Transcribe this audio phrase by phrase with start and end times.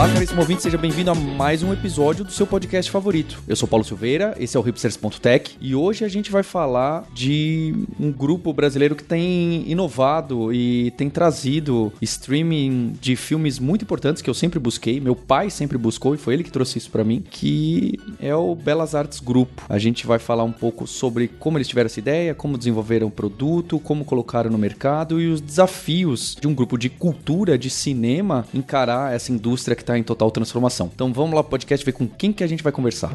[0.00, 3.38] Olá, caríssimo ouvinte, seja bem-vindo a mais um episódio do seu podcast favorito.
[3.46, 7.74] Eu sou Paulo Silveira, esse é o hipsters.tech e hoje a gente vai falar de
[8.00, 14.30] um grupo brasileiro que tem inovado e tem trazido streaming de filmes muito importantes que
[14.30, 17.22] eu sempre busquei, meu pai sempre buscou e foi ele que trouxe isso para mim,
[17.30, 19.66] que é o Belas Artes Grupo.
[19.68, 23.10] A gente vai falar um pouco sobre como eles tiveram essa ideia, como desenvolveram o
[23.10, 28.46] produto, como colocaram no mercado e os desafios de um grupo de cultura, de cinema,
[28.54, 30.90] encarar essa indústria que está em total transformação.
[30.94, 33.12] Então vamos lá podcast ver com quem que a gente vai conversar.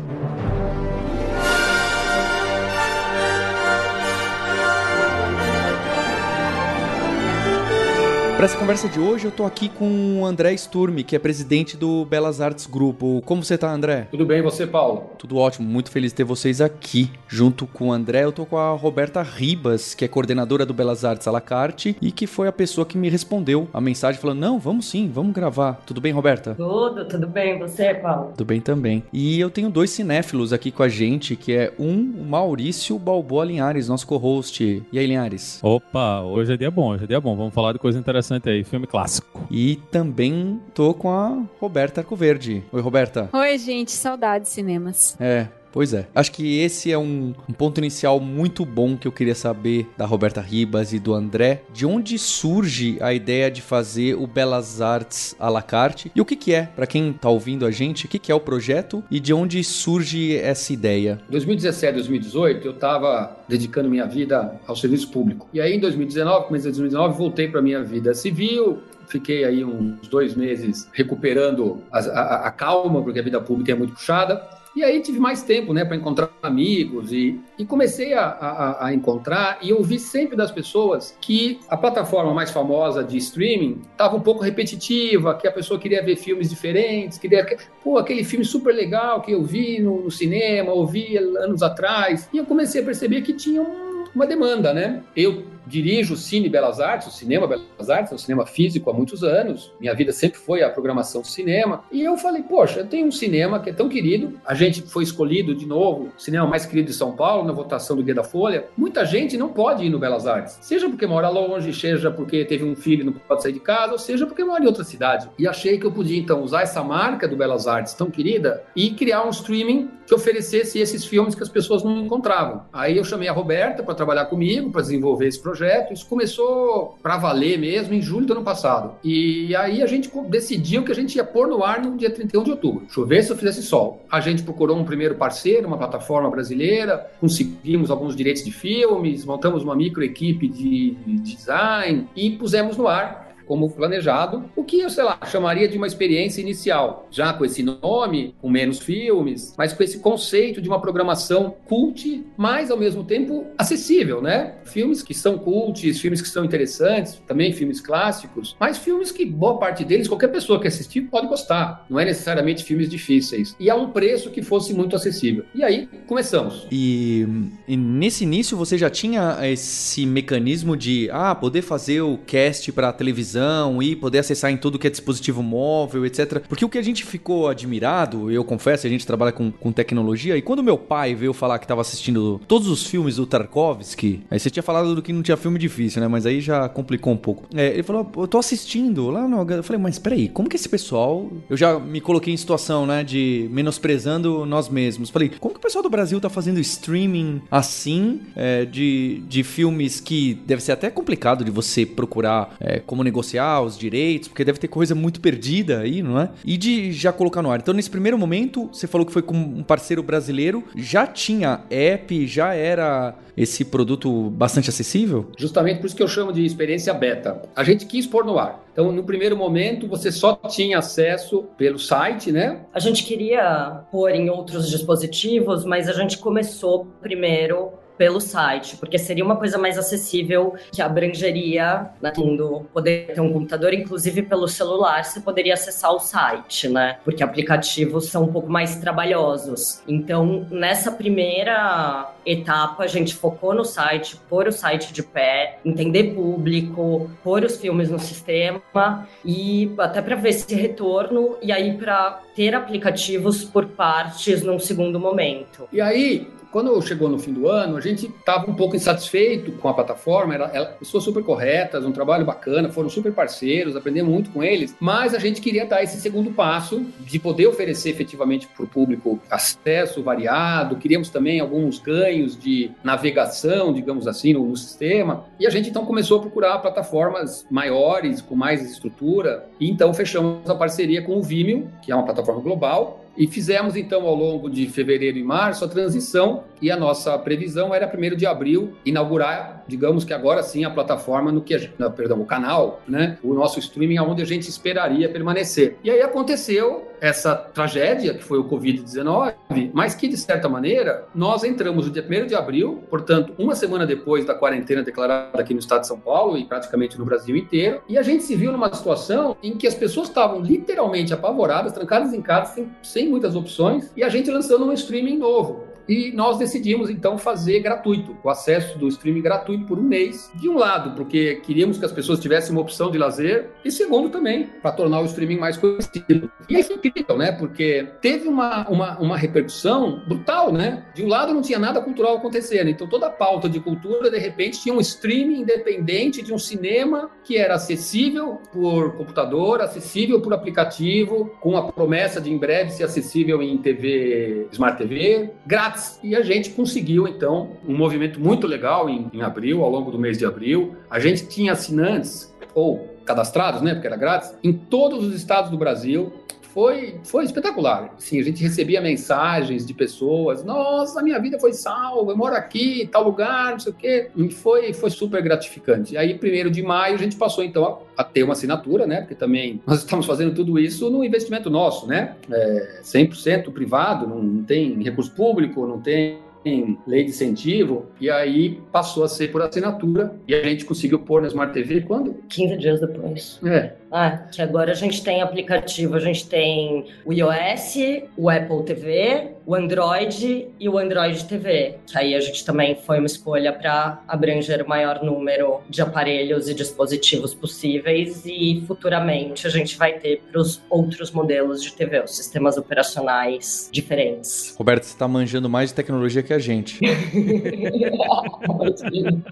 [8.35, 11.77] Para essa conversa de hoje, eu tô aqui com o André Sturmi, que é presidente
[11.77, 13.23] do Belas Artes Grupo.
[13.25, 14.09] Como você tá, André?
[14.11, 15.11] Tudo bem, e você, Paulo?
[15.17, 17.09] Tudo ótimo, muito feliz de ter vocês aqui.
[17.29, 21.05] Junto com o André, eu tô com a Roberta Ribas, que é coordenadora do Belas
[21.05, 24.39] Artes à la carte e que foi a pessoa que me respondeu a mensagem falando:
[24.39, 25.81] "Não, vamos sim, vamos gravar".
[25.85, 26.55] Tudo bem, Roberta?
[26.55, 28.33] Tudo, tudo bem, você, Paulo?
[28.35, 29.01] Tudo bem também.
[29.13, 33.45] E eu tenho dois cinéfilos aqui com a gente, que é um, o Maurício Balboa
[33.45, 34.83] Linhares, nosso co-host.
[34.91, 35.59] E aí, Linhares?
[35.63, 37.33] Opa, hoje é dia bom, hoje é dia bom.
[37.37, 39.47] Vamos falar de coisa interessante aí, filme clássico.
[39.49, 42.63] E também tô com a Roberta Arcoverde.
[42.71, 43.29] Oi, Roberta.
[43.33, 45.15] Oi, gente, saudades cinemas.
[45.19, 46.07] É, Pois é.
[46.15, 50.05] Acho que esse é um, um, ponto inicial muito bom que eu queria saber da
[50.05, 51.63] Roberta Ribas e do André.
[51.73, 56.09] De onde surge a ideia de fazer o Belas Artes à la carte?
[56.15, 58.35] E o que, que é, para quem tá ouvindo a gente, o que, que é
[58.35, 61.19] o projeto e de onde surge essa ideia?
[61.27, 65.49] Em 2017, 2018, eu estava dedicando minha vida ao serviço público.
[65.53, 70.07] E aí, em 2019, começo de 2019, voltei para minha vida civil, fiquei aí uns
[70.07, 74.41] dois meses recuperando a, a, a, calma, porque a vida pública é muito puxada.
[74.75, 78.93] E aí tive mais tempo, né, para encontrar amigos e, e comecei a, a, a,
[78.93, 84.19] encontrar e ouvi sempre das pessoas que a plataforma mais famosa de streaming estava um
[84.19, 87.45] pouco repetitiva, que a pessoa queria ver filmes diferentes, queria,
[87.81, 92.29] pô, aquele filme super legal que eu vi no, no cinema, ouvi anos atrás.
[92.33, 95.01] E eu comecei a perceber que tinha um, uma demanda, né?
[95.15, 98.93] Eu dirijo o Cine Belas Artes, o Cinema Belas Artes, é um cinema físico há
[98.93, 99.71] muitos anos.
[99.79, 101.83] Minha vida sempre foi a programação de cinema.
[101.91, 104.39] E eu falei, poxa, eu tenho um cinema que é tão querido.
[104.45, 107.95] A gente foi escolhido de novo, o cinema mais querido de São Paulo, na votação
[107.95, 108.67] do Guia da Folha.
[108.77, 112.63] Muita gente não pode ir no Belas Artes, seja porque mora longe, seja porque teve
[112.63, 115.29] um filho e não pode sair de casa, ou seja porque mora em outra cidade.
[115.37, 118.91] E achei que eu podia então usar essa marca do Belas Artes tão querida e
[118.91, 122.63] criar um streaming que oferecesse esses filmes que as pessoas não encontravam.
[122.71, 125.54] Aí eu chamei a Roberta para trabalhar comigo, para desenvolver esse projeto.
[125.93, 128.95] Isso começou para valer mesmo em julho do ano passado.
[129.03, 132.43] E aí a gente decidiu que a gente ia pôr no ar no dia 31
[132.43, 132.85] de outubro.
[132.89, 134.03] Chover se eu fizesse sol.
[134.11, 139.63] A gente procurou um primeiro parceiro, uma plataforma brasileira, conseguimos alguns direitos de filmes, montamos
[139.63, 145.03] uma micro equipe de design e pusemos no ar como planejado, o que eu, sei
[145.03, 149.83] lá, chamaria de uma experiência inicial, já com esse nome, com menos filmes, mas com
[149.83, 154.55] esse conceito de uma programação cult, mas ao mesmo tempo acessível, né?
[154.65, 159.57] Filmes que são cults, filmes que são interessantes, também filmes clássicos, mas filmes que boa
[159.57, 163.75] parte deles, qualquer pessoa que assistir pode gostar, não é necessariamente filmes difíceis, e a
[163.75, 165.45] um preço que fosse muito acessível.
[165.53, 166.67] E aí, começamos.
[166.71, 167.27] E,
[167.67, 172.91] e nesse início você já tinha esse mecanismo de, ah, poder fazer o cast para
[172.91, 176.41] televisão televisão e poder acessar em tudo que é dispositivo móvel, etc.
[176.47, 180.37] Porque o que a gente ficou admirado, eu confesso, a gente trabalha com, com tecnologia,
[180.37, 184.39] e quando meu pai veio falar que estava assistindo todos os filmes do Tarkovsky, aí
[184.39, 186.07] você tinha falado do que não tinha filme difícil, né?
[186.07, 187.45] Mas aí já complicou um pouco.
[187.53, 189.45] É, ele falou, eu tô assistindo lá no...
[189.51, 191.29] Eu falei, mas peraí, como que esse pessoal...
[191.49, 195.09] Eu já me coloquei em situação, né, de menosprezando nós mesmos.
[195.09, 199.99] Falei, como que o pessoal do Brasil tá fazendo streaming assim, é, de, de filmes
[199.99, 204.45] que deve ser até complicado de você procurar é, como negociar negociar os direitos, porque
[204.45, 206.29] deve ter coisa muito perdida aí, não é?
[206.45, 207.59] E de já colocar no ar.
[207.59, 212.27] Então, nesse primeiro momento, você falou que foi com um parceiro brasileiro, já tinha app,
[212.27, 215.31] já era esse produto bastante acessível?
[215.37, 217.41] Justamente por isso que eu chamo de experiência beta.
[217.55, 218.63] A gente quis pôr no ar.
[218.71, 222.61] Então, no primeiro momento, você só tinha acesso pelo site, né?
[222.73, 228.97] A gente queria pôr em outros dispositivos, mas a gente começou primeiro pelo site, porque
[228.97, 234.47] seria uma coisa mais acessível que abrangeria né, mundo poder ter um computador, inclusive pelo
[234.47, 236.97] celular, você poderia acessar o site, né?
[237.03, 239.81] Porque aplicativos são um pouco mais trabalhosos.
[239.87, 246.15] Então, nessa primeira etapa a gente focou no site, pôr o site de pé, entender
[246.15, 252.21] público, pôr os filmes no sistema e até para ver esse retorno e aí para
[252.35, 255.67] ter aplicativos por partes num segundo momento.
[255.71, 259.67] E aí, quando chegou no fim do ano, a gente estava um pouco insatisfeito com
[259.67, 264.29] a plataforma, era, ela, pessoas super corretas, um trabalho bacana, foram super parceiros, aprendemos muito
[264.29, 268.63] com eles, mas a gente queria dar esse segundo passo de poder oferecer efetivamente para
[268.63, 275.25] o público acesso variado, queríamos também alguns ganhos de navegação, digamos assim, no, no sistema,
[275.37, 280.49] e a gente então começou a procurar plataformas maiores, com mais estrutura, e então fechamos
[280.49, 284.49] a parceria com o Vimeo, que é uma plataforma global, e fizemos então ao longo
[284.49, 289.54] de fevereiro e março a transição e a nossa previsão era 1 de abril inaugurar,
[289.67, 293.33] digamos que agora sim a plataforma no que a gente, perdão, o canal, né, o
[293.33, 295.77] nosso streaming aonde a gente esperaria permanecer.
[295.83, 299.33] E aí aconteceu essa tragédia que foi o COVID-19,
[299.73, 303.85] mas que de certa maneira nós entramos no dia 1 de abril, portanto, uma semana
[303.85, 307.81] depois da quarentena declarada aqui no estado de São Paulo e praticamente no Brasil inteiro,
[307.87, 312.13] e a gente se viu numa situação em que as pessoas estavam literalmente apavoradas, trancadas
[312.13, 315.64] em casa, sem, sem muitas opções, e a gente lançando um streaming novo.
[315.87, 320.31] E nós decidimos então fazer gratuito, o acesso do streaming gratuito por um mês.
[320.35, 324.09] De um lado, porque queríamos que as pessoas tivessem uma opção de lazer, e segundo
[324.09, 326.31] também, para tornar o streaming mais conhecido.
[326.49, 327.31] E é incrível, né?
[327.31, 330.85] Porque teve uma, uma, uma repercussão brutal, né?
[330.93, 334.17] De um lado não tinha nada cultural acontecendo, então toda a pauta de cultura, de
[334.17, 340.33] repente, tinha um streaming independente de um cinema que era acessível por computador, acessível por
[340.33, 345.99] aplicativo, com a promessa de em breve ser acessível em TV, Smart TV, grátis grátis.
[346.01, 349.99] E a gente conseguiu, então, um movimento muito legal em, em abril, ao longo do
[349.99, 350.75] mês de abril.
[350.89, 355.57] A gente tinha assinantes, ou cadastrados, né, porque era grátis, em todos os estados do
[355.57, 356.11] Brasil
[356.55, 357.93] foi, foi espetacular.
[357.97, 362.33] Sim, a gente recebia mensagens de pessoas, nossa, a minha vida foi salva, eu moro
[362.33, 364.07] aqui, tal lugar, não sei o quê.
[364.15, 365.95] E foi, foi super gratificante.
[365.95, 369.01] E aí, primeiro de maio, a gente passou, então, a, a, ter uma assinatura, né?
[369.01, 372.15] Porque também nós estamos fazendo tudo isso no investimento nosso, né?
[372.31, 378.09] É 100% privado, não, não tem recurso público, não tem em lei de incentivo, e
[378.09, 382.15] aí passou a ser por assinatura, e a gente conseguiu pôr na Smart TV quando?
[382.29, 383.39] 15 dias depois.
[383.43, 383.73] É.
[383.97, 387.77] Ah, que agora a gente tem aplicativo, a gente tem o iOS,
[388.17, 392.97] o Apple TV, o Android e o Android TV, que aí a gente também foi
[392.97, 399.49] uma escolha para abranger o maior número de aparelhos e dispositivos possíveis, e futuramente a
[399.49, 404.53] gente vai ter para os outros modelos de TV, os sistemas operacionais diferentes.
[404.57, 406.81] Roberto, você está manjando mais de tecnologia que a gente.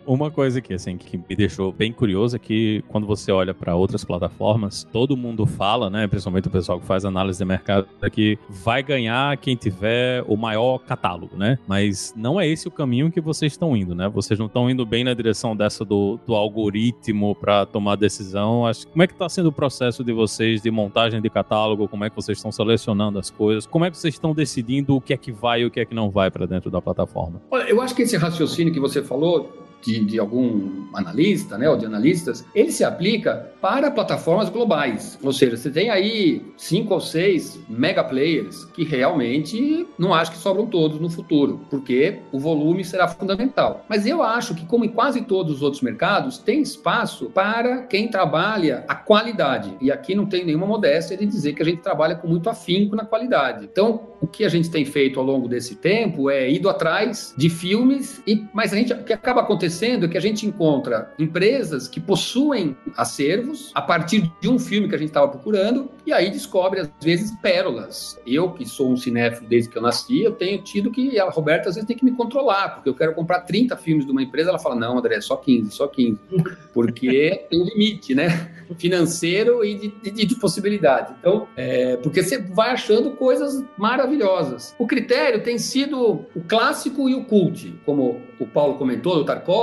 [0.07, 3.75] Uma coisa que, assim, que me deixou bem curioso é que quando você olha para
[3.75, 4.52] outras plataformas,
[4.91, 9.35] todo mundo fala, né, principalmente o pessoal que faz análise de mercado, que vai ganhar
[9.38, 11.57] quem tiver o maior catálogo, né?
[11.67, 14.07] Mas não é esse o caminho que vocês estão indo, né?
[14.09, 18.65] Vocês não estão indo bem na direção dessa do, do algoritmo para tomar decisão.
[18.65, 21.88] Acho, como é que está sendo o processo de vocês de montagem de catálogo?
[21.88, 23.65] Como é que vocês estão selecionando as coisas?
[23.65, 25.85] Como é que vocês estão decidindo o que é que vai e o que é
[25.85, 27.41] que não vai para dentro da plataforma.
[27.51, 29.51] Olha, eu acho que esse raciocínio que você falou
[29.83, 35.19] de, de, algum analista, né, ou de analistas, ele se aplica para plataformas globais.
[35.21, 40.38] Ou seja, você tem aí cinco ou seis mega players que realmente não acho que
[40.38, 43.85] sobram todos no futuro, porque o volume será fundamental.
[43.89, 48.07] Mas eu acho que, como em quase todos os outros mercados, tem espaço para quem
[48.07, 49.75] trabalha a qualidade.
[49.81, 52.95] E aqui não tem nenhuma modéstia de dizer que a gente trabalha com muito afinco
[52.95, 53.65] na qualidade.
[53.71, 57.49] Então, o que a gente tem feito ao longo desse tempo é ido atrás de
[57.49, 61.87] filmes, e, mas a gente, o que acaba acontecendo é que a gente encontra empresas
[61.87, 66.30] que possuem acervos a partir de um filme que a gente estava procurando, e aí
[66.30, 68.19] descobre, às vezes, pérolas.
[68.25, 71.69] Eu, que sou um cinéfilo desde que eu nasci, eu tenho tido que, a Roberta
[71.69, 74.49] às vezes tem que me controlar, porque eu quero comprar 30 filmes de uma empresa,
[74.49, 76.19] ela fala, não, André, só 15, só 15.
[76.73, 78.51] Porque tem limite, né?
[78.77, 81.13] Financeiro e de, de, de possibilidade.
[81.19, 84.75] Então, é, porque você vai achando coisas maravilhosas maravilhosas.
[84.77, 89.62] O critério tem sido o clássico e o cult, como o Paulo comentou, do Tarkovsky.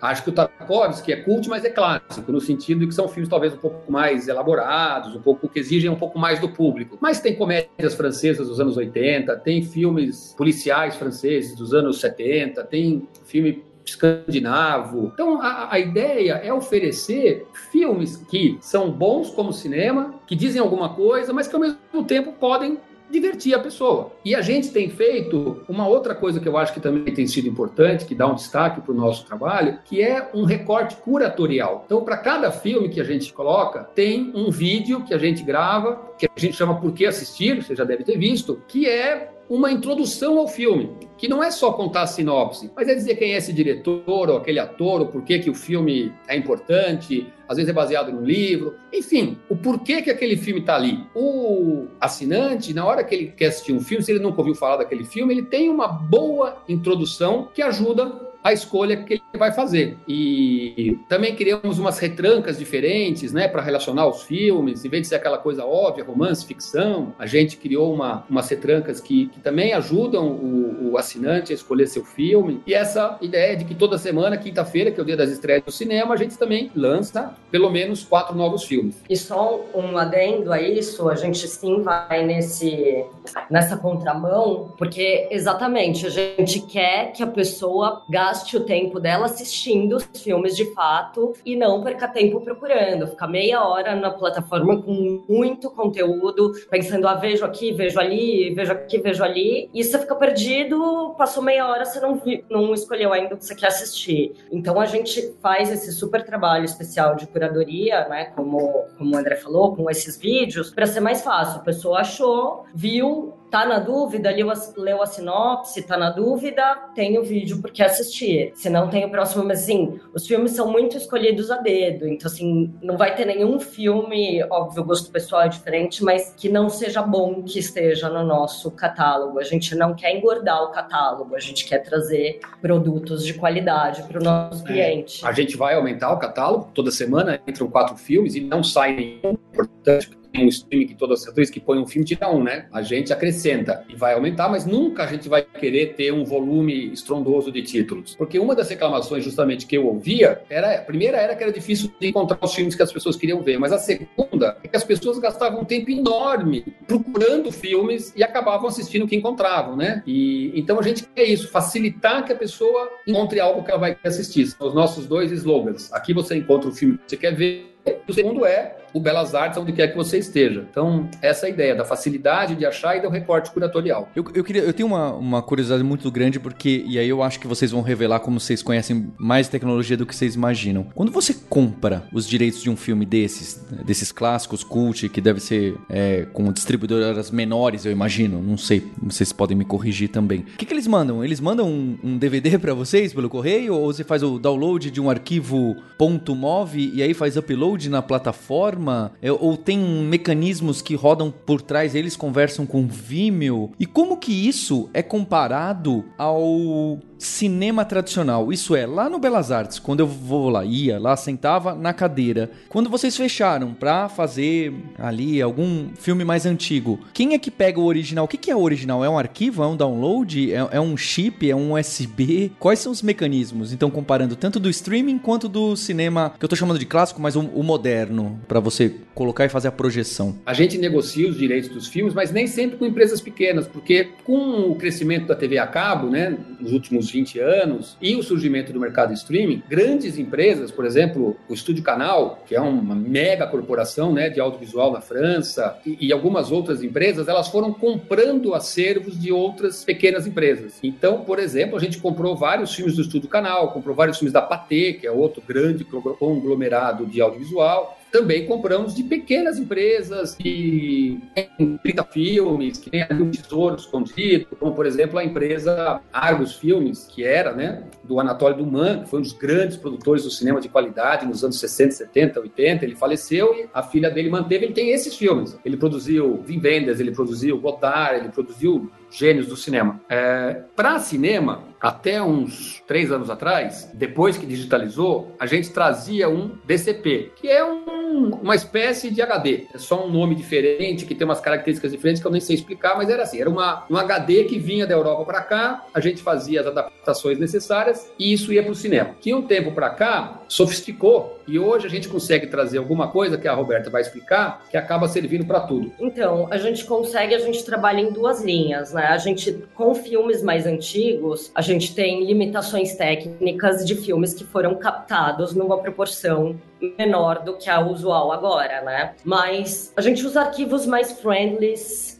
[0.00, 3.28] Acho que o Tarkovsky é cult, mas é clássico, no sentido de que são filmes
[3.28, 6.98] talvez um pouco mais elaborados, um pouco que exigem um pouco mais do público.
[7.00, 13.08] Mas tem comédias francesas dos anos 80, tem filmes policiais franceses dos anos 70, tem
[13.24, 15.10] filme escandinavo.
[15.12, 20.94] Então, a, a, ideia é oferecer filmes que são bons como cinema, que dizem alguma
[20.94, 22.78] coisa, mas que ao mesmo tempo podem
[23.10, 24.12] divertir a pessoa.
[24.24, 27.48] E a gente tem feito uma outra coisa que eu acho que também tem sido
[27.48, 31.82] importante, que dá um destaque para o nosso trabalho, que é um recorte curatorial.
[31.86, 36.12] Então, para cada filme que a gente coloca, tem um vídeo que a gente grava,
[36.18, 39.70] que a gente chama Por que Assistir, você já deve ter visto, que é uma
[39.70, 43.36] introdução ao filme, que não é só contar a sinopse, mas é dizer quem é
[43.36, 47.70] esse diretor ou aquele ator, ou por que, que o filme é importante, às vezes
[47.70, 51.04] é baseado num livro, enfim, o porquê que aquele filme está ali.
[51.14, 54.78] O assinante, na hora que ele quer assistir um filme, se ele nunca ouviu falar
[54.78, 59.96] daquele filme, ele tem uma boa introdução que ajuda a escolha que ele vai fazer.
[60.06, 65.14] E também criamos umas retrancas diferentes, né, para relacionar os filmes, em vez de ser
[65.14, 70.28] aquela coisa óbvia, romance, ficção, a gente criou uma, umas retrancas que, que também ajudam
[70.28, 72.60] o, o, assinante a escolher seu filme.
[72.66, 75.72] E essa ideia de que toda semana, quinta-feira, que é o dia das estreias do
[75.72, 78.96] cinema, a gente também lança pelo menos quatro novos filmes.
[79.08, 83.06] E só um adendo a isso, a gente sim vai nesse,
[83.50, 89.26] nessa contramão, porque exatamente a gente quer que a pessoa gaste gaste o tempo dela
[89.26, 93.06] assistindo os filmes de fato e não perca tempo procurando.
[93.06, 98.72] Ficar meia hora na plataforma com muito conteúdo, pensando, ah, vejo aqui, vejo ali, vejo
[98.72, 99.70] aqui, vejo ali.
[99.72, 103.44] E você fica perdido, passou meia hora, você não, vi, não escolheu ainda o que
[103.44, 104.34] você quer assistir.
[104.50, 108.26] Então a gente faz esse super trabalho especial de curadoria, né?
[108.34, 111.60] Como, como o André falou, com esses vídeos, para ser mais fácil.
[111.60, 116.62] A pessoa achou, viu, Tá na dúvida, leu a, leu a sinopse, tá na dúvida,
[116.94, 118.52] tem o vídeo porque assistir.
[118.54, 122.30] Se não tem o próximo, mas assim, os filmes são muito escolhidos a dedo, então
[122.30, 126.68] assim, não vai ter nenhum filme, óbvio, o gosto pessoal é diferente, mas que não
[126.68, 129.38] seja bom que esteja no nosso catálogo.
[129.38, 134.20] A gente não quer engordar o catálogo, a gente quer trazer produtos de qualidade para
[134.20, 135.24] o nosso é, cliente.
[135.24, 139.38] A gente vai aumentar o catálogo, toda semana entram quatro filmes e não sai nenhum
[139.52, 142.66] importante um streaming que todas as atrizes que põe um filme tira um, né?
[142.72, 146.92] A gente acrescenta e vai aumentar, mas nunca a gente vai querer ter um volume
[146.92, 148.14] estrondoso de títulos.
[148.16, 151.90] Porque uma das reclamações justamente que eu ouvia era, a primeira era que era difícil
[152.00, 154.84] de encontrar os filmes que as pessoas queriam ver, mas a segunda é que as
[154.84, 160.02] pessoas gastavam um tempo enorme procurando filmes e acabavam assistindo o que encontravam, né?
[160.06, 163.96] E então a gente quer isso, facilitar que a pessoa encontre algo que ela vai
[164.04, 164.46] assistir.
[164.46, 165.92] São os nossos dois slogans.
[165.92, 167.74] Aqui você encontra o filme que você quer ver
[168.08, 170.64] o segundo é o Belas Artes, onde quer que você esteja.
[170.70, 174.08] Então, essa é a ideia, da facilidade de achar e do recorte curatorial.
[174.14, 177.40] Eu, eu, queria, eu tenho uma, uma curiosidade muito grande, porque, e aí eu acho
[177.40, 180.86] que vocês vão revelar como vocês conhecem mais tecnologia do que vocês imaginam.
[180.94, 185.76] Quando você compra os direitos de um filme desses, desses clássicos, cult, que deve ser
[185.90, 190.40] é, com distribuidoras menores, eu imagino, não sei, vocês podem me corrigir também.
[190.40, 191.24] O que, que eles mandam?
[191.24, 195.00] Eles mandam um, um DVD para vocês pelo correio, ou você faz o download de
[195.00, 198.83] um arquivo .mov e aí faz upload na plataforma?
[199.22, 203.72] É, ou tem mecanismos que rodam por trás, eles conversam com Vimeo?
[203.78, 208.52] E como que isso é comparado ao cinema tradicional.
[208.52, 212.50] Isso é, lá no Belas Artes, quando eu vou lá, ia lá, sentava na cadeira.
[212.68, 217.84] Quando vocês fecharam pra fazer ali algum filme mais antigo, quem é que pega o
[217.84, 218.24] original?
[218.24, 219.04] O que, que é o original?
[219.04, 219.62] É um arquivo?
[219.62, 220.52] É um download?
[220.52, 221.48] É, é um chip?
[221.48, 222.52] É um USB?
[222.58, 223.72] Quais são os mecanismos?
[223.72, 227.36] Então, comparando tanto do streaming quanto do cinema, que eu tô chamando de clássico, mas
[227.36, 228.73] o, o moderno, para você
[229.14, 230.36] colocar e fazer a projeção.
[230.44, 234.70] A gente negocia os direitos dos filmes, mas nem sempre com empresas pequenas, porque com
[234.70, 238.80] o crescimento da TV a cabo, né, nos últimos 20 anos e o surgimento do
[238.80, 244.28] mercado streaming, grandes empresas, por exemplo, o Estúdio Canal, que é uma mega corporação né,
[244.28, 249.84] de audiovisual na França, e, e algumas outras empresas, elas foram comprando acervos de outras
[249.84, 250.78] pequenas empresas.
[250.82, 254.42] Então, por exemplo, a gente comprou vários filmes do Estúdio Canal, comprou vários filmes da
[254.42, 261.76] Pathé, que é outro grande conglomerado de audiovisual, também compramos de pequenas empresas que tem
[261.78, 267.24] 30 filmes, que tem um tesouro escondido, como por exemplo a empresa Argos Filmes, que
[267.24, 271.26] era né, do Anatólio Duman, que foi um dos grandes produtores do cinema de qualidade
[271.26, 272.84] nos anos 60, 70, 80.
[272.84, 274.66] Ele faleceu e a filha dele manteve.
[274.66, 275.58] Ele tem esses filmes.
[275.64, 280.00] Ele produziu Vim Wenders, ele produziu Godard, ele produziu gênios do cinema.
[280.08, 286.52] É, Para cinema, até uns três anos atrás, depois que digitalizou, a gente trazia um
[286.64, 289.66] DCP, que é um, uma espécie de HD.
[289.74, 292.96] É só um nome diferente, que tem umas características diferentes que eu nem sei explicar,
[292.96, 296.22] mas era assim: era uma, um HD que vinha da Europa para cá, a gente
[296.22, 299.14] fazia as adaptações necessárias e isso ia para o cinema.
[299.20, 303.46] Que um tempo para cá sofisticou e hoje a gente consegue trazer alguma coisa que
[303.46, 305.92] a Roberta vai explicar que acaba servindo para tudo.
[306.00, 309.04] Então, a gente consegue, a gente trabalha em duas linhas, né?
[309.08, 314.74] A gente, com filmes mais antigos, a gente tem limitações técnicas de filmes que foram
[314.74, 316.58] captados numa proporção
[316.98, 319.14] menor do que a usual agora, né?
[319.24, 321.74] Mas a gente usa arquivos mais friendly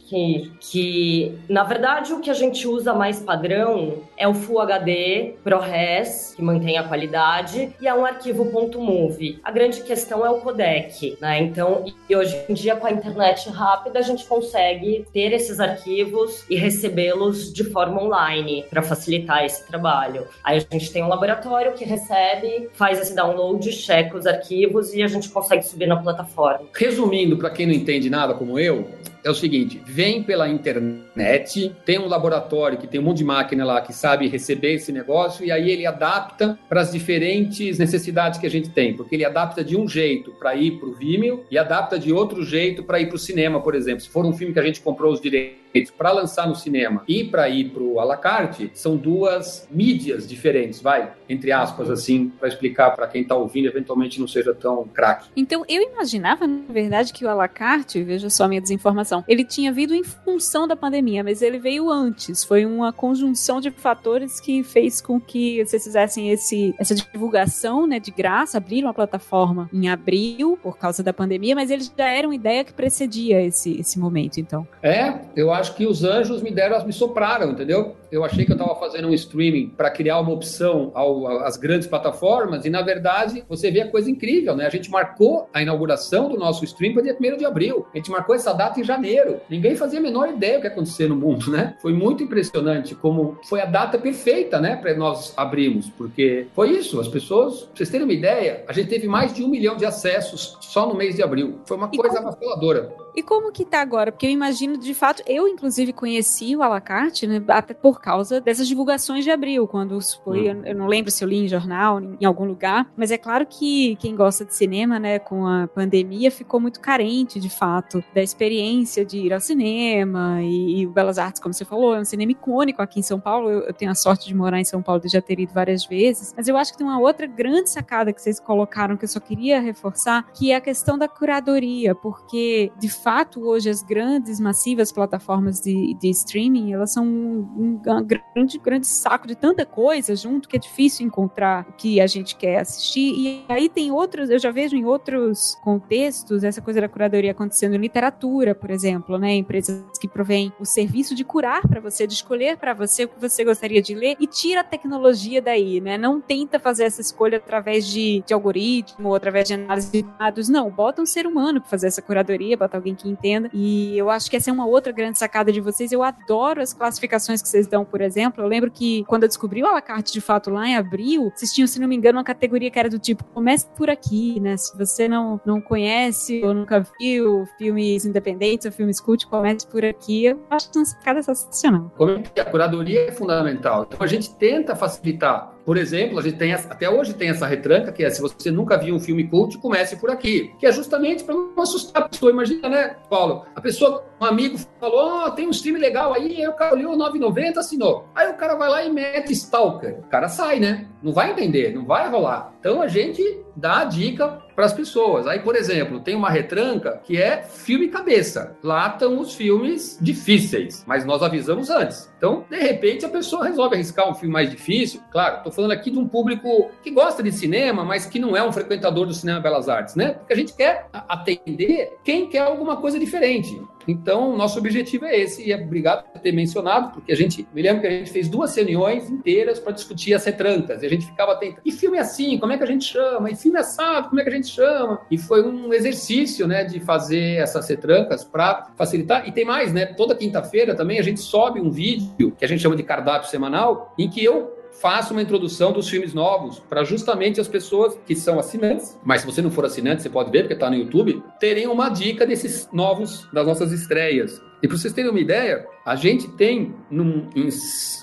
[0.09, 5.35] que, que, na verdade, o que a gente usa mais padrão é o Full HD
[5.43, 9.39] ProRes, que mantém a qualidade, e é um arquivo .move.
[9.43, 11.41] A grande questão é o codec, né?
[11.41, 16.45] Então, e hoje em dia, com a internet rápida, a gente consegue ter esses arquivos
[16.49, 20.27] e recebê-los de forma online para facilitar esse trabalho.
[20.43, 25.03] Aí a gente tem um laboratório que recebe, faz esse download, checa os arquivos e
[25.03, 26.67] a gente consegue subir na plataforma.
[26.75, 28.89] Resumindo, para quem não entende nada como eu,
[29.25, 33.65] é o seguinte: vem pela internet, tem um laboratório que tem um monte de máquina
[33.65, 38.47] lá que sabe receber esse negócio e aí ele adapta para as diferentes necessidades que
[38.47, 41.57] a gente tem, porque ele adapta de um jeito para ir para o Vimeo e
[41.57, 44.03] adapta de outro jeito para ir para o cinema, por exemplo.
[44.03, 45.64] Se for um filme que a gente comprou os direitos
[45.97, 51.13] para lançar no cinema e para ir para o alacarte, são duas mídias diferentes, vai,
[51.29, 55.29] entre aspas, assim, para explicar para quem está ouvindo, eventualmente não seja tão craque.
[55.37, 59.73] Então, eu imaginava, na verdade, que o alacarte, veja só a minha desinformação, ele tinha
[59.73, 62.45] vindo em função da pandemia, mas ele veio antes.
[62.45, 67.99] Foi uma conjunção de fatores que fez com que vocês fizessem esse, essa divulgação, né,
[67.99, 72.33] de graça, abriram a plataforma em abril por causa da pandemia, mas eles já eram
[72.33, 74.67] ideia que precedia esse, esse momento, então.
[74.83, 77.97] É, eu acho acho que os anjos me deram, me sopraram, entendeu?
[78.15, 81.89] Eu achei que eu estava fazendo um streaming para criar uma opção ao, às grandes
[81.89, 84.67] plataformas e, na verdade, você vê a coisa incrível, né?
[84.67, 87.85] A gente marcou a inauguração do nosso stream para dia 1 de abril.
[87.93, 89.41] A gente marcou essa data em janeiro.
[89.51, 91.77] Ninguém fazia a menor ideia do que ia acontecer no mundo, né?
[91.83, 97.01] Foi muito impressionante como foi a data perfeita, né, para nós abrirmos, porque foi isso.
[97.01, 99.85] As pessoas, pra vocês terem uma ideia, a gente teve mais de um milhão de
[99.85, 101.59] acessos só no mês de abril.
[101.65, 102.95] Foi uma coisa avassaladora.
[103.17, 104.11] E como que tá agora?
[104.11, 108.69] Porque eu imagino, de fato, eu inclusive conheci o Alacarte, né, até por causa dessas
[108.69, 112.45] divulgações de abril, quando foi, eu não lembro se eu li em jornal, em algum
[112.45, 116.81] lugar, mas é claro que quem gosta de cinema, né, com a pandemia, ficou muito
[116.81, 121.55] carente, de fato, da experiência de ir ao cinema e, e o Belas Artes, como
[121.55, 124.29] você falou, é um cinema icônico aqui em São Paulo, eu, eu tenho a sorte
[124.29, 126.79] de morar em São Paulo e já ter ido várias vezes, mas eu acho que
[126.79, 130.57] tem uma outra grande sacada que vocês colocaram que eu só queria reforçar, que é
[130.57, 136.75] a questão da curadoria, porque, de fato, hoje as grandes, massivas plataformas de, de streaming,
[136.75, 141.67] elas são um, um grande, grande saco de tanta coisa junto que é difícil encontrar
[141.69, 143.15] o que a gente quer assistir.
[143.15, 147.75] E aí tem outros, eu já vejo em outros contextos essa coisa da curadoria acontecendo
[147.75, 149.35] em literatura, por exemplo, né?
[149.35, 153.21] Empresas que provêm o serviço de curar para você, de escolher para você o que
[153.21, 155.99] você gostaria de ler e tira a tecnologia daí, né?
[155.99, 160.49] Não tenta fazer essa escolha através de, de algoritmo ou através de análise de dados,
[160.49, 160.71] não.
[160.71, 163.51] Bota um ser humano para fazer essa curadoria, bota alguém que entenda.
[163.53, 165.93] E eu acho que essa é uma outra grande sacada de vocês.
[165.93, 168.43] Eu adoro as classificações que vocês dão, por exemplo.
[168.43, 171.67] Eu lembro que quando eu descobri o Alacarte de fato lá em abril, vocês tinham,
[171.67, 174.57] se não me engano, uma categoria que era do tipo comece por aqui, né?
[174.57, 179.85] Se você não, não conhece ou nunca viu filmes independentes ou filmes cult, comece por
[179.85, 180.27] aqui.
[180.27, 181.91] Eu acho uma sacada sensacional.
[182.39, 183.87] A curadoria é fundamental.
[183.89, 187.91] Então a gente tenta facilitar por exemplo, a gente tem até hoje tem essa retranca
[187.91, 191.25] que é se você nunca viu um filme cult, comece por aqui, que é justamente
[191.25, 192.31] para não assustar a pessoa.
[192.31, 193.47] Imagina, né, Paulo?
[193.55, 196.97] A pessoa, um amigo falou: "Oh, tem um stream legal aí", aí o cara olhou
[196.97, 198.09] 9,90, assinou.
[198.15, 200.01] Aí o cara vai lá e mete Stalker.
[200.01, 200.87] O cara sai, né?
[201.03, 202.55] Não vai entender, não vai rolar.
[202.61, 203.23] Então a gente
[203.57, 205.27] dá a dica para as pessoas.
[205.27, 208.57] Aí, por exemplo, tem uma retranca que é filme cabeça.
[208.63, 212.13] Lá estão os filmes difíceis, mas nós avisamos antes.
[212.17, 215.01] Então, de repente, a pessoa resolve arriscar um filme mais difícil.
[215.11, 218.47] Claro, estou falando aqui de um público que gosta de cinema, mas que não é
[218.47, 220.13] um frequentador do cinema Belas Artes, né?
[220.13, 223.61] Porque a gente quer atender quem quer alguma coisa diferente.
[223.87, 227.63] Então, nosso objetivo é esse, e é obrigado por ter mencionado, porque a gente, me
[227.63, 231.07] lembro que a gente fez duas reuniões inteiras para discutir as retrancas, e a gente
[231.07, 233.31] ficava atento, e filme assim, como é que a gente chama?
[233.31, 235.01] E filme assado, como é que a gente chama?
[235.11, 239.87] E foi um exercício, né, de fazer essas retrancas para facilitar, e tem mais, né,
[239.87, 243.95] toda quinta-feira também a gente sobe um vídeo, que a gente chama de cardápio semanal,
[243.99, 248.39] em que eu faça uma introdução dos filmes novos para justamente as pessoas que são
[248.39, 251.67] assinantes, mas se você não for assinante, você pode ver porque está no YouTube, terem
[251.67, 254.41] uma dica desses novos das nossas estreias.
[254.63, 257.51] E para vocês terem uma ideia, a gente tem num, em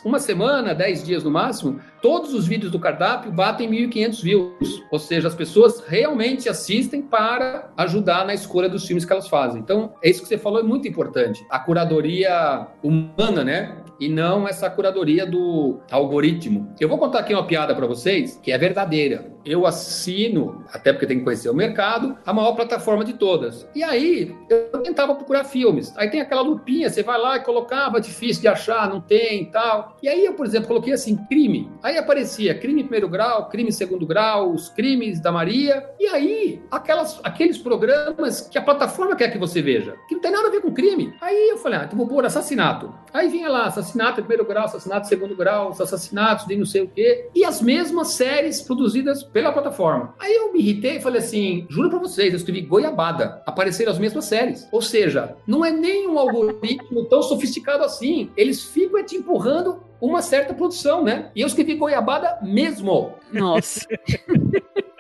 [0.06, 4.84] uma semana, dez dias no máximo, todos os vídeos do cardápio batem 1.500 views.
[4.92, 9.60] Ou seja, as pessoas realmente assistem para ajudar na escolha dos filmes que elas fazem.
[9.60, 11.44] Então, é isso que você falou, é muito importante.
[11.50, 13.76] A curadoria humana, né?
[14.02, 16.74] E não essa curadoria do algoritmo.
[16.80, 19.32] Eu vou contar aqui uma piada para vocês que é verdadeira.
[19.46, 23.68] Eu assino, até porque tem que conhecer o mercado, a maior plataforma de todas.
[23.74, 25.94] E aí, eu tentava procurar filmes.
[25.98, 29.46] Aí tem aquela lupinha, você vai lá e colocava, difícil de achar, não tem e
[29.52, 29.98] tal.
[30.02, 31.70] E aí eu, por exemplo, coloquei assim, crime.
[31.82, 37.20] Aí aparecia crime primeiro grau, crime segundo grau, os crimes da Maria, e aí aquelas,
[37.24, 40.62] aqueles programas que a plataforma quer que você veja, que não tem nada a ver
[40.62, 41.14] com crime.
[41.22, 42.94] Aí eu falei, ah, então vou pôr assassinato.
[43.14, 47.30] Aí vinha lá, assassinato primeiro grau, assassinato segundo grau, assassinatos de não sei o quê,
[47.36, 50.14] e as mesmas séries produzidas pela plataforma.
[50.20, 54.00] Aí eu me irritei e falei assim, juro pra vocês, eu escrevi goiabada, apareceram as
[54.00, 54.68] mesmas séries.
[54.72, 60.22] Ou seja, não é nem um algoritmo tão sofisticado assim, eles ficam te empurrando uma
[60.22, 61.30] certa produção, né?
[61.36, 63.14] E eu escrevi goiabada mesmo.
[63.32, 63.88] Nossa.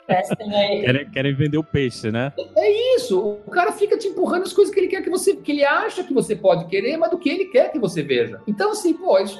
[0.81, 2.33] Querem, querem, vender o peixe, né?
[2.55, 3.19] É isso.
[3.45, 6.03] O cara fica te empurrando as coisas que ele quer que você, que ele acha
[6.03, 8.39] que você pode querer, mas do que ele quer que você veja.
[8.47, 9.39] Então, assim, pô, isso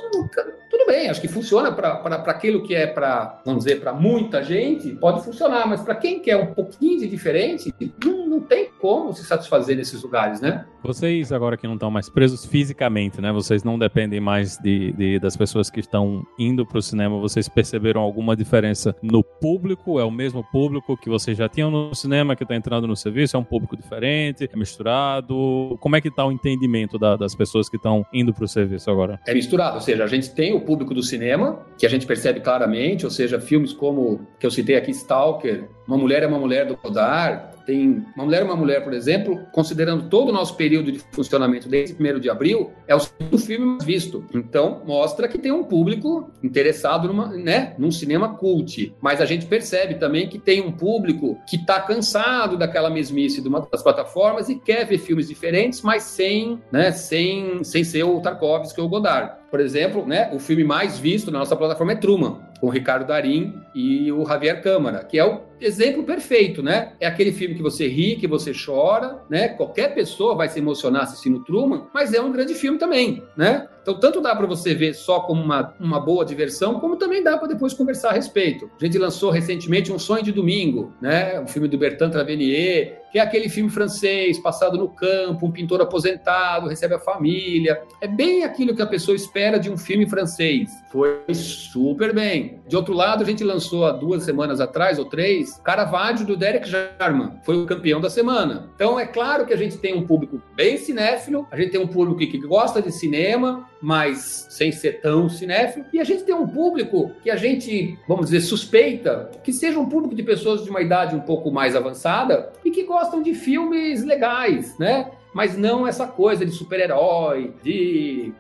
[0.70, 1.10] tudo bem.
[1.10, 5.68] Acho que funciona para aquilo que é para, vamos dizer, para muita gente, pode funcionar.
[5.68, 10.02] Mas para quem quer um pouquinho de diferente, não, não tem como se satisfazer nesses
[10.02, 10.66] lugares, né?
[10.84, 13.32] Vocês agora que não estão mais presos fisicamente, né?
[13.32, 17.20] Vocês não dependem mais de, de das pessoas que estão indo para o cinema.
[17.20, 20.00] Vocês perceberam alguma diferença no público?
[20.00, 20.61] É o mesmo público?
[20.62, 23.36] Público que vocês já tinham no cinema, que está entrando no serviço?
[23.36, 24.48] É um público diferente?
[24.52, 25.76] É misturado?
[25.80, 28.92] Como é que está o entendimento da, das pessoas que estão indo para o serviço
[28.92, 29.20] agora?
[29.26, 32.42] É misturado, ou seja, a gente tem o público do cinema, que a gente percebe
[32.42, 36.68] claramente, ou seja, filmes como, que eu citei aqui, Stalker, Uma Mulher é uma Mulher
[36.68, 41.00] do Godard, tem Uma Mulher uma Mulher, por exemplo, considerando todo o nosso período de
[41.12, 44.26] funcionamento desde 1 de abril, é o segundo filme mais visto.
[44.34, 48.94] Então, mostra que tem um público interessado numa, né, num cinema cult.
[49.00, 53.48] Mas a gente percebe também que tem um público que está cansado daquela mesmice de
[53.48, 58.20] uma das plataformas e quer ver filmes diferentes, mas sem, né, sem, sem ser o
[58.20, 59.40] Tarkovsky ou o Godard.
[59.50, 63.08] Por exemplo, né, o filme mais visto na nossa plataforma é Truman, com o Ricardo
[63.08, 66.94] Darim e o Javier Câmara, que é o exemplo perfeito, né?
[67.00, 69.50] É aquele filme que você ri, que você chora, né?
[69.50, 73.68] Qualquer pessoa vai se emocionar assistindo Truman, mas é um grande filme também, né?
[73.82, 77.38] Então, tanto dá para você ver só como uma, uma boa diversão, como também dá
[77.38, 78.70] para depois conversar a respeito.
[78.80, 81.40] A gente lançou recentemente Um Sonho de Domingo, né?
[81.40, 85.82] Um filme do Bertrand Travenier, que é aquele filme francês, passado no campo, um pintor
[85.82, 87.82] aposentado, recebe a família.
[88.00, 90.70] É bem aquilo que a pessoa espera de um filme francês.
[90.92, 92.62] Foi super bem.
[92.68, 96.68] De outro lado, a gente lançou há duas semanas atrás, ou três, Caravaggio, do Derek
[96.68, 97.40] Jarman.
[97.44, 98.70] Foi o campeão da semana.
[98.76, 101.88] Então, é claro que a gente tem um público bem cinéfilo, a gente tem um
[101.88, 106.48] público que gosta de cinema, mas sem ser tão cinéfilo, e a gente tem um
[106.48, 110.82] público que a gente, vamos dizer, suspeita que seja um público de pessoas de uma
[110.82, 115.12] idade um pouco mais avançada e que gostam de filmes legais, né?
[115.34, 118.34] Mas não essa coisa de super-herói, de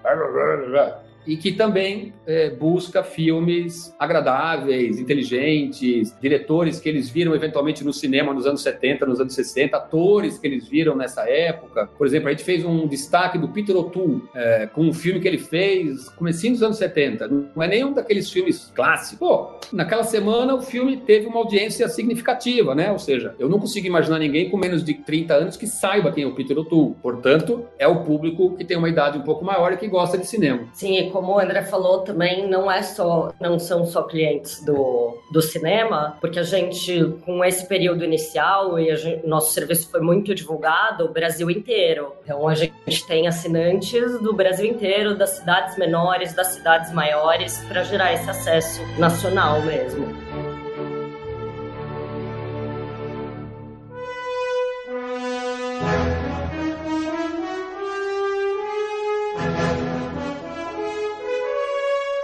[1.25, 8.33] e que também é, busca filmes agradáveis, inteligentes, diretores que eles viram eventualmente no cinema
[8.33, 11.89] nos anos 70, nos anos 60, atores que eles viram nessa época.
[11.97, 15.27] Por exemplo, a gente fez um destaque do Peter O'Toole é, com um filme que
[15.27, 17.27] ele fez comecinho dos anos 70.
[17.27, 19.19] Não é nenhum daqueles filmes clássicos.
[19.19, 22.91] Pô, naquela semana o filme teve uma audiência significativa, né?
[22.91, 26.23] Ou seja, eu não consigo imaginar ninguém com menos de 30 anos que saiba quem
[26.23, 26.95] é o Peter O'Toole.
[27.01, 30.25] Portanto, é o público que tem uma idade um pouco maior e que gosta de
[30.25, 30.67] cinema.
[30.73, 35.41] Sim, como o André falou também, não é só, não são só clientes do, do
[35.41, 41.05] cinema, porque a gente, com esse período inicial, e gente, nosso serviço foi muito divulgado,
[41.05, 42.13] o Brasil inteiro.
[42.23, 47.83] Então a gente tem assinantes do Brasil inteiro, das cidades menores, das cidades maiores, para
[47.83, 50.30] gerar esse acesso nacional mesmo.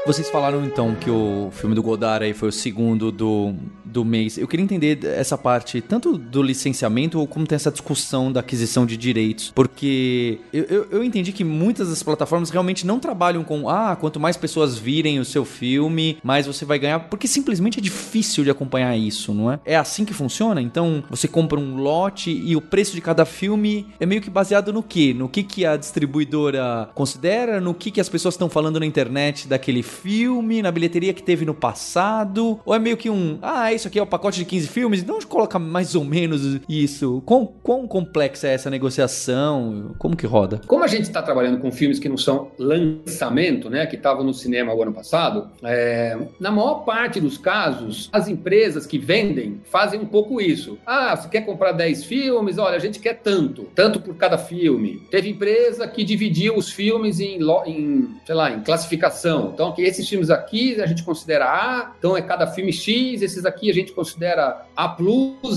[0.07, 3.53] Vocês falaram então que o filme do Godard aí foi o segundo do,
[3.87, 4.37] do mês.
[4.37, 8.85] Eu queria entender essa parte, tanto do licenciamento, ou como tem essa discussão da aquisição
[8.85, 9.51] de direitos.
[9.53, 14.19] Porque eu, eu, eu, entendi que muitas das plataformas realmente não trabalham com, ah, quanto
[14.19, 16.99] mais pessoas virem o seu filme, mais você vai ganhar.
[16.99, 19.59] Porque simplesmente é difícil de acompanhar isso, não é?
[19.65, 20.61] É assim que funciona?
[20.61, 24.73] Então você compra um lote e o preço de cada filme é meio que baseado
[24.73, 25.13] no quê?
[25.13, 27.61] No que, que a distribuidora considera?
[27.61, 30.57] No que, que as pessoas estão falando na internet daquele filme?
[30.61, 32.59] na bilheteria que teve no passado?
[32.65, 35.17] Ou é meio que um, ah, isso aqui é o pacote de 15 filmes, então
[35.27, 37.21] coloca mais ou menos isso.
[37.25, 39.95] Quão, quão complexa é essa negociação?
[39.97, 40.61] Como que roda?
[40.67, 44.33] Como a gente está trabalhando com filmes que não são lançamento, né, que estavam no
[44.33, 49.99] cinema o ano passado, é, na maior parte dos casos, as empresas que vendem fazem
[49.99, 50.77] um pouco isso.
[50.85, 52.57] Ah, você quer comprar 10 filmes?
[52.57, 55.01] Olha, a gente quer tanto, tanto por cada filme.
[55.11, 59.51] Teve empresa que dividiu os filmes em, em sei lá, em classificação.
[59.53, 63.45] Então, que esses filmes aqui a gente considera A, então é cada filme X, esses
[63.45, 64.97] aqui a gente considera A+,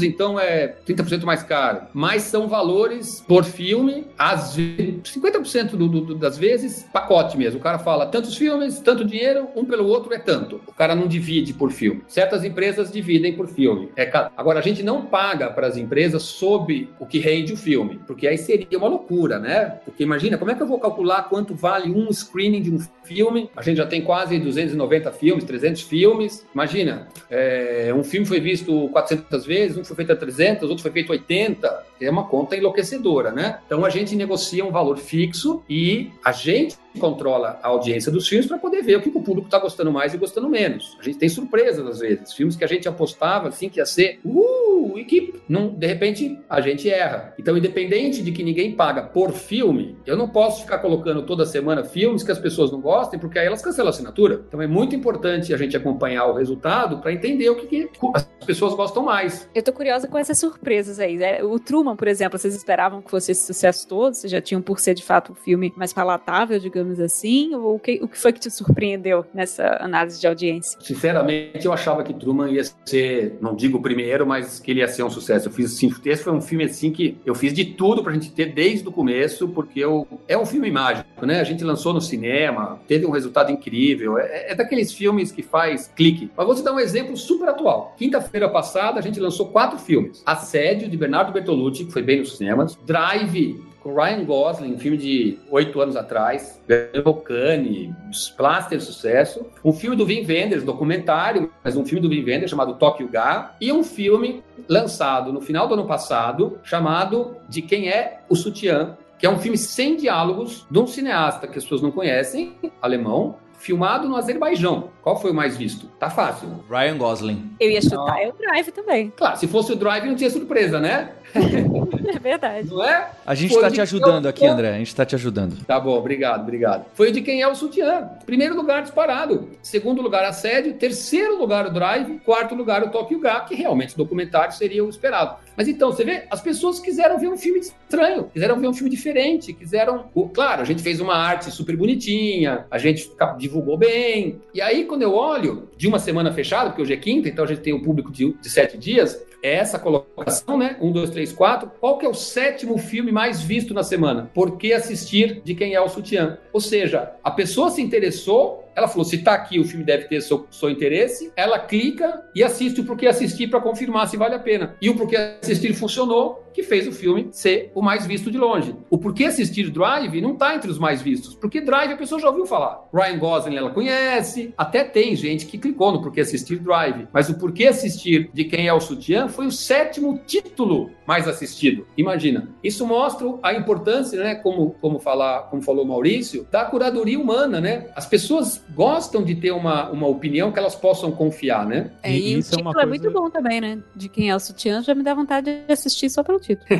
[0.02, 1.82] então é 30% mais caro.
[1.92, 7.60] Mas são valores por filme, às vezes, 50% do, do, das vezes, pacote mesmo.
[7.60, 10.60] O cara fala tantos filmes, tanto dinheiro, um pelo outro é tanto.
[10.66, 12.02] O cara não divide por filme.
[12.08, 13.90] Certas empresas dividem por filme.
[13.96, 18.00] É, agora, a gente não paga para as empresas sob o que rende o filme,
[18.06, 19.80] porque aí seria uma loucura, né?
[19.84, 23.50] Porque imagina, como é que eu vou calcular quanto vale um screening de um filme?
[23.56, 26.46] A gente já tem quase 290 filmes, 300 filmes.
[26.54, 30.90] Imagina, é, um filme foi visto 400 vezes, um foi feito a 300, outro foi
[30.90, 31.86] feito 80.
[32.00, 33.60] É uma conta enlouquecedora, né?
[33.66, 38.46] Então a gente negocia um valor fixo e a gente controla a audiência dos filmes
[38.46, 40.96] para poder ver o que o público está gostando mais e gostando menos.
[40.98, 42.32] A gente tem surpresas às vezes.
[42.32, 44.59] Filmes que a gente apostava assim que ia ser uh,
[44.98, 47.34] e que não, de repente a gente erra.
[47.38, 51.84] Então, independente de que ninguém paga por filme, eu não posso ficar colocando toda semana
[51.84, 54.42] filmes que as pessoas não gostem, porque aí elas cancelam a assinatura.
[54.48, 58.28] Então é muito importante a gente acompanhar o resultado para entender o que, que, as
[58.44, 59.48] pessoas gostam mais.
[59.54, 61.16] Eu tô curiosa com essas surpresas aí.
[61.16, 61.42] Né?
[61.42, 64.14] O Truman, por exemplo, vocês esperavam que fosse esse sucesso todo?
[64.14, 67.54] Vocês já tinham por ser de fato um filme mais palatável, digamos digamos assim?
[67.54, 70.78] Ou o que, o que foi que te surpreendeu nessa análise de audiência?
[70.80, 74.88] Sinceramente, eu achava que Truman ia ser, não digo o primeiro, mas que ele ia
[74.88, 75.48] ser um sucesso.
[75.48, 78.30] Eu fiz assim, esse foi um filme assim que eu fiz de tudo pra gente
[78.30, 81.40] ter desde o começo, porque eu, é um filme mágico, né?
[81.40, 84.18] A gente lançou no cinema, teve um resultado incrível.
[84.18, 86.30] É, é daqueles filmes que faz clique.
[86.36, 87.94] Mas vou te dar um exemplo super atual.
[87.96, 90.22] Quinta-feira passada, a gente lançou quatro filmes.
[90.24, 92.78] Assédio, de Bernardo Bertolucci, que foi bem nos cinemas.
[92.86, 99.46] Drive, com Ryan Gosling, um filme de oito anos atrás, ganhou Cannes, Plaster sucesso.
[99.64, 103.54] Um filme do Vin Wenders, documentário, mas um filme do Vin Wenders chamado Tokyo Ga.
[103.60, 108.96] E um filme lançado no final do ano passado, chamado De Quem é o Sutiã,
[109.18, 113.36] que é um filme sem diálogos de um cineasta que as pessoas não conhecem, alemão,
[113.60, 114.90] filmado no Azerbaijão.
[115.02, 115.86] Qual foi o mais visto?
[115.98, 116.48] Tá fácil.
[116.68, 117.50] Ryan Gosling.
[117.60, 118.28] Eu ia chutar ah.
[118.28, 119.12] o Drive também.
[119.14, 121.12] Claro, se fosse o Drive não tinha surpresa, né?
[121.34, 122.68] É verdade.
[122.68, 123.10] Não é?
[123.24, 124.70] A gente Foi tá te ajudando aqui, André.
[124.70, 125.64] A gente tá te ajudando.
[125.64, 126.86] Tá bom, obrigado, obrigado.
[126.94, 128.08] Foi de quem é o sutiã.
[128.26, 129.48] Primeiro lugar disparado.
[129.62, 130.74] Segundo lugar, assédio.
[130.74, 132.18] Terceiro lugar, o Drive.
[132.20, 135.36] Quarto lugar, o Tokyo Ga, que realmente o documentário seria o esperado.
[135.56, 138.90] Mas então, você vê, as pessoas quiseram ver um filme estranho, quiseram ver um filme
[138.90, 140.06] diferente, quiseram.
[140.32, 144.40] Claro, a gente fez uma arte super bonitinha, a gente divulgou bem.
[144.54, 147.48] E aí, quando eu olho, de uma semana fechada, porque hoje é quinta, então a
[147.48, 150.76] gente tem um público de, de sete dias, é essa colocação, né?
[150.80, 151.70] Um, dois, três, quatro.
[151.80, 154.30] Qual que é o sétimo filme mais visto na semana?
[154.34, 156.38] Por que assistir de quem é o sutiã?
[156.52, 160.20] Ou seja, a pessoa se interessou ela falou: se tá aqui, o filme deve ter
[160.20, 161.32] seu, seu interesse.
[161.36, 164.74] Ela clica e assiste o porquê assistir para confirmar se vale a pena.
[164.80, 168.74] E o porquê assistir funcionou, que fez o filme ser o mais visto de longe.
[168.88, 172.28] O porquê assistir Drive não tá entre os mais vistos, porque Drive a pessoa já
[172.28, 172.88] ouviu falar.
[172.92, 177.06] Ryan Gosling ela conhece, até tem gente que clicou no porquê assistir Drive.
[177.12, 181.86] Mas o porquê assistir de quem é o sutiã foi o sétimo título mais assistido.
[181.96, 182.48] Imagina.
[182.62, 187.88] Isso mostra a importância, né, como, como, falar, como falou Maurício, da curadoria humana, né?
[187.94, 191.90] As pessoas gostam de ter uma, uma opinião que elas possam confiar, né?
[192.02, 192.82] É, e, e o título é, coisa...
[192.82, 193.78] é, muito bom também, né?
[193.94, 196.66] De quem é o sutiã já me dá vontade de assistir só pelo título.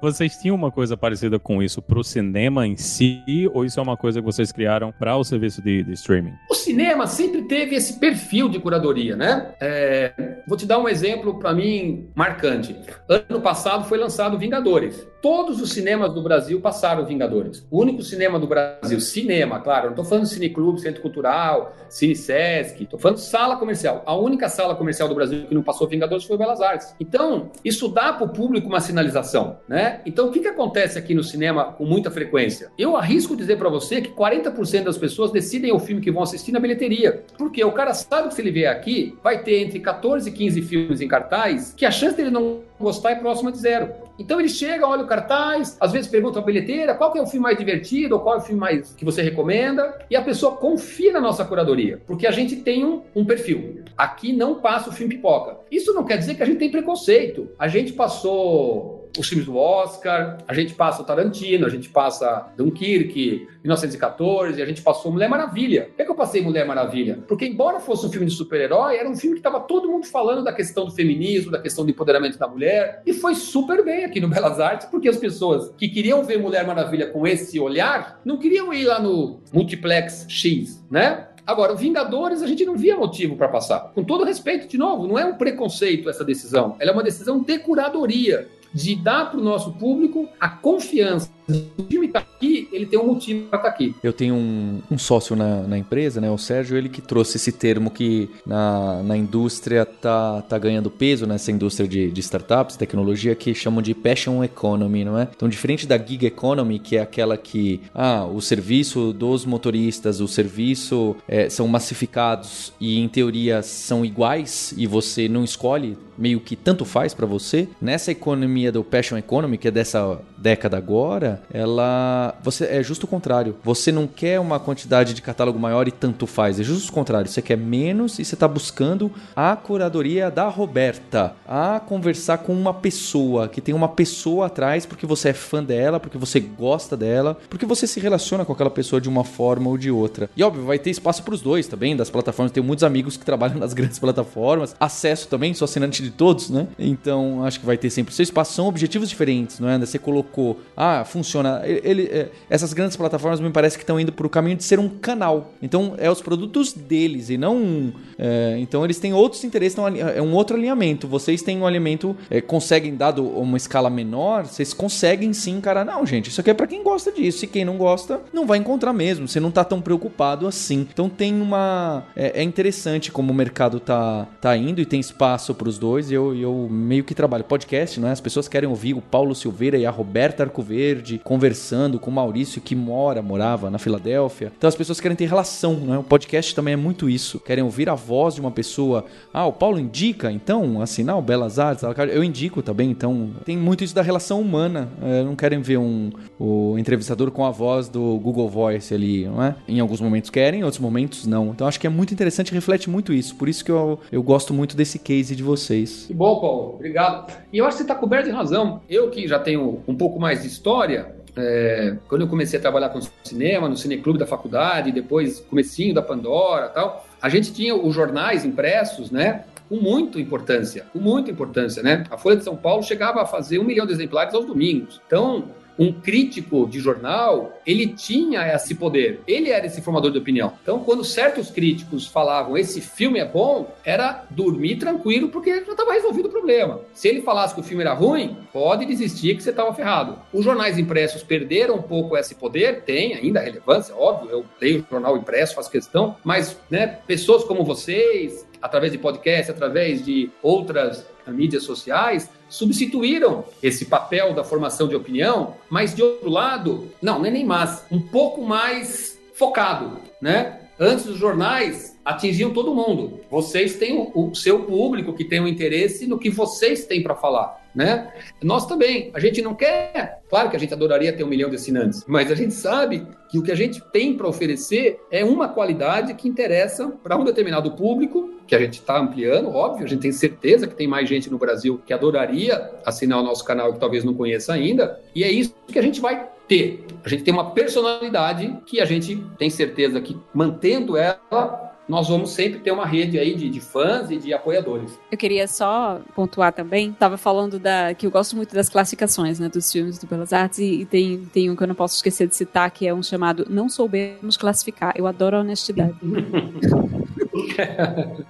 [0.00, 3.96] vocês tinham uma coisa parecida com isso pro cinema em si, ou isso é uma
[3.96, 6.34] coisa que vocês criaram para o serviço de, de, streaming?
[6.50, 9.54] O cinema sempre teve esse perfil de curadoria, né?
[9.60, 10.12] É,
[10.46, 12.76] vou te dar um exemplo para mim marcante.
[13.08, 15.06] Ano passado foi lançado Vingadores.
[15.22, 17.66] Todos os cinemas do Brasil passaram Vingadores.
[17.70, 22.84] O único cinema do Brasil, cinema, claro, não estou falando cineclube, centro cultural, cine sesc,
[22.84, 24.02] estou falando sala comercial.
[24.06, 26.94] A única sala comercial do Brasil que não passou Vingadores foi Belas Artes.
[27.00, 29.85] Então, isso dá para o público uma sinalização, né?
[30.04, 32.70] Então, o que, que acontece aqui no cinema com muita frequência?
[32.78, 36.52] Eu arrisco dizer para você que 40% das pessoas decidem o filme que vão assistir
[36.52, 37.24] na bilheteria.
[37.36, 40.62] Porque o cara sabe que se ele vier aqui, vai ter entre 14 e 15
[40.62, 43.90] filmes em cartaz, que a chance dele não gostar é próxima de zero.
[44.18, 47.42] Então ele chega, olha o cartaz, às vezes pergunta a bilheteira qual é o filme
[47.42, 51.12] mais divertido, ou qual é o filme mais que você recomenda, e a pessoa confia
[51.12, 53.82] na nossa curadoria, porque a gente tem um, um perfil.
[53.96, 55.58] Aqui não passa o filme pipoca.
[55.70, 57.48] Isso não quer dizer que a gente tem preconceito.
[57.58, 62.48] A gente passou os filmes do Oscar, a gente passa o Tarantino, a gente passa
[62.56, 65.90] Dunkirk, 1914, a gente passou Mulher Maravilha.
[65.96, 67.18] Por que, eu passei Mulher Maravilha?
[67.26, 70.44] Porque, embora fosse um filme de super-herói, era um filme que estava todo mundo falando
[70.44, 74.20] da questão do feminismo, da questão do empoderamento da mulher, e foi super bem aqui
[74.20, 78.38] no Belas Artes, porque as pessoas que queriam ver Mulher Maravilha com esse olhar, não
[78.38, 81.28] queriam ir lá no Multiplex X, né?
[81.46, 83.92] Agora, Vingadores, a gente não via motivo para passar.
[83.94, 86.74] Com todo respeito, de novo, não é um preconceito essa decisão.
[86.80, 91.30] Ela é uma decisão de curadoria de dar para o nosso público a confiança.
[91.48, 93.94] O time está aqui, ele tem um motivo para estar tá aqui.
[94.02, 97.52] Eu tenho um, um sócio na, na, empresa, né, o Sérgio, ele que trouxe esse
[97.52, 103.34] termo que na, na indústria tá, tá ganhando peso, nessa indústria de, de startups, tecnologia,
[103.34, 105.28] que chamam de passion economy, não é?
[105.34, 110.28] Então, diferente da gig economy, que é aquela que, ah, o serviço dos motoristas, o
[110.28, 116.56] serviço é, são massificados e, em teoria, são iguais e você não escolhe meio que
[116.56, 117.68] tanto faz para você.
[117.80, 123.08] Nessa economia do passion economy, que é dessa década agora, ela você é justo o
[123.08, 123.56] contrário.
[123.64, 127.30] Você não quer uma quantidade de catálogo maior e tanto faz, é justo o contrário.
[127.30, 132.74] Você quer menos e você está buscando a curadoria da Roberta, a conversar com uma
[132.74, 137.36] pessoa que tem uma pessoa atrás porque você é fã dela, porque você gosta dela,
[137.48, 140.30] porque você se relaciona com aquela pessoa de uma forma ou de outra.
[140.36, 142.52] E óbvio, vai ter espaço para os dois também, das plataformas.
[142.52, 146.68] Tenho muitos amigos que trabalham nas grandes plataformas, acesso também, sou assinante de todos, né?
[146.78, 148.52] Então acho que vai ter sempre o seu espaço.
[148.56, 149.78] São objetivos diferentes, não é?
[149.78, 151.60] Você colocou, ah, funciona.
[151.66, 154.78] Ele, é, essas grandes plataformas me parece que estão indo para o caminho de ser
[154.78, 155.52] um canal.
[155.60, 157.92] Então é os produtos deles e não.
[158.18, 161.06] É, então eles têm outros interesses, então, é um outro alinhamento.
[161.06, 165.84] Vocês têm um alinhamento, é, conseguem, dado uma escala menor, vocês conseguem sim encarar.
[165.84, 167.44] Não, gente, isso aqui é para quem gosta disso.
[167.44, 169.28] E quem não gosta, não vai encontrar mesmo.
[169.28, 170.88] Você não tá tão preocupado assim.
[170.90, 172.04] Então tem uma.
[172.16, 176.10] É, é interessante como o mercado tá, tá indo e tem espaço para os dois.
[176.10, 178.12] E eu, eu meio que trabalho podcast, né?
[178.12, 182.60] As pessoas querem ouvir o Paulo Silveira e a Roberta Arcoverde conversando com o Maurício
[182.60, 184.52] que mora, morava na Filadélfia.
[184.56, 185.96] Então as pessoas querem ter relação, né?
[185.96, 187.40] O podcast também é muito isso.
[187.40, 189.06] Querem ouvir a voz de uma pessoa.
[189.32, 191.82] Ah, o Paulo indica, então, assinar o Belas Artes.
[192.12, 193.30] Eu indico também, então.
[193.44, 194.90] Tem muito isso da relação humana.
[195.02, 199.42] É, não querem ver um o entrevistador com a voz do Google Voice ali, não
[199.42, 199.54] é?
[199.66, 201.48] Em alguns momentos querem, em outros momentos não.
[201.48, 203.34] Então acho que é muito interessante, reflete muito isso.
[203.36, 206.04] Por isso que eu, eu gosto muito desse case de vocês.
[206.06, 206.74] Que bom, Paulo.
[206.74, 207.32] Obrigado.
[207.52, 208.82] E eu acho que você está coberto de razão.
[208.88, 212.88] Eu que já tenho um pouco mais de história, é, quando eu comecei a trabalhar
[212.88, 217.94] com cinema, no cineclube da faculdade, depois comecinho da Pandora tal, a gente tinha os
[217.94, 219.44] jornais impressos, né?
[219.68, 222.04] Com muita importância, com muita importância, né?
[222.10, 225.00] A Folha de São Paulo chegava a fazer um milhão de exemplares aos domingos.
[225.06, 225.44] Então,
[225.78, 229.20] um crítico de jornal, ele tinha esse poder.
[229.26, 230.52] Ele era esse formador de opinião.
[230.62, 235.92] Então, quando certos críticos falavam esse filme é bom, era dormir tranquilo porque já estava
[235.92, 236.80] resolvido o problema.
[236.92, 240.18] Se ele falasse que o filme era ruim, pode desistir que você estava ferrado.
[240.32, 244.30] Os jornais impressos perderam um pouco esse poder, tem ainda relevância, óbvio.
[244.30, 249.50] Eu leio o jornal impresso, faço questão, mas né, pessoas como vocês, através de podcast,
[249.50, 256.30] através de outras mídias sociais, substituíram esse papel da formação de opinião, mas de outro
[256.30, 260.60] lado, não, não é nem mais, um pouco mais focado, né?
[260.78, 263.20] Antes os jornais atingiam todo mundo.
[263.30, 267.14] Vocês têm o, o seu público que tem um interesse no que vocês têm para
[267.14, 268.10] falar né?
[268.42, 271.56] Nós também, a gente não quer, claro que a gente adoraria ter um milhão de
[271.56, 275.48] assinantes, mas a gente sabe que o que a gente tem para oferecer é uma
[275.48, 280.00] qualidade que interessa para um determinado público, que a gente está ampliando, óbvio, a gente
[280.00, 283.78] tem certeza que tem mais gente no Brasil que adoraria assinar o nosso canal que
[283.78, 286.86] talvez não conheça ainda, e é isso que a gente vai ter.
[287.04, 292.30] A gente tem uma personalidade que a gente tem certeza que mantendo ela nós vamos
[292.30, 294.98] sempre ter uma rede aí de, de, fãs e de apoiadores.
[295.10, 299.48] Eu queria só pontuar também, estava falando da que eu gosto muito das classificações, né,
[299.48, 302.26] dos filmes do Belas Artes e, e, tem, tem um que eu não posso esquecer
[302.26, 304.94] de citar, que é um chamado Não Soubemos Classificar.
[304.96, 305.94] Eu adoro a honestidade.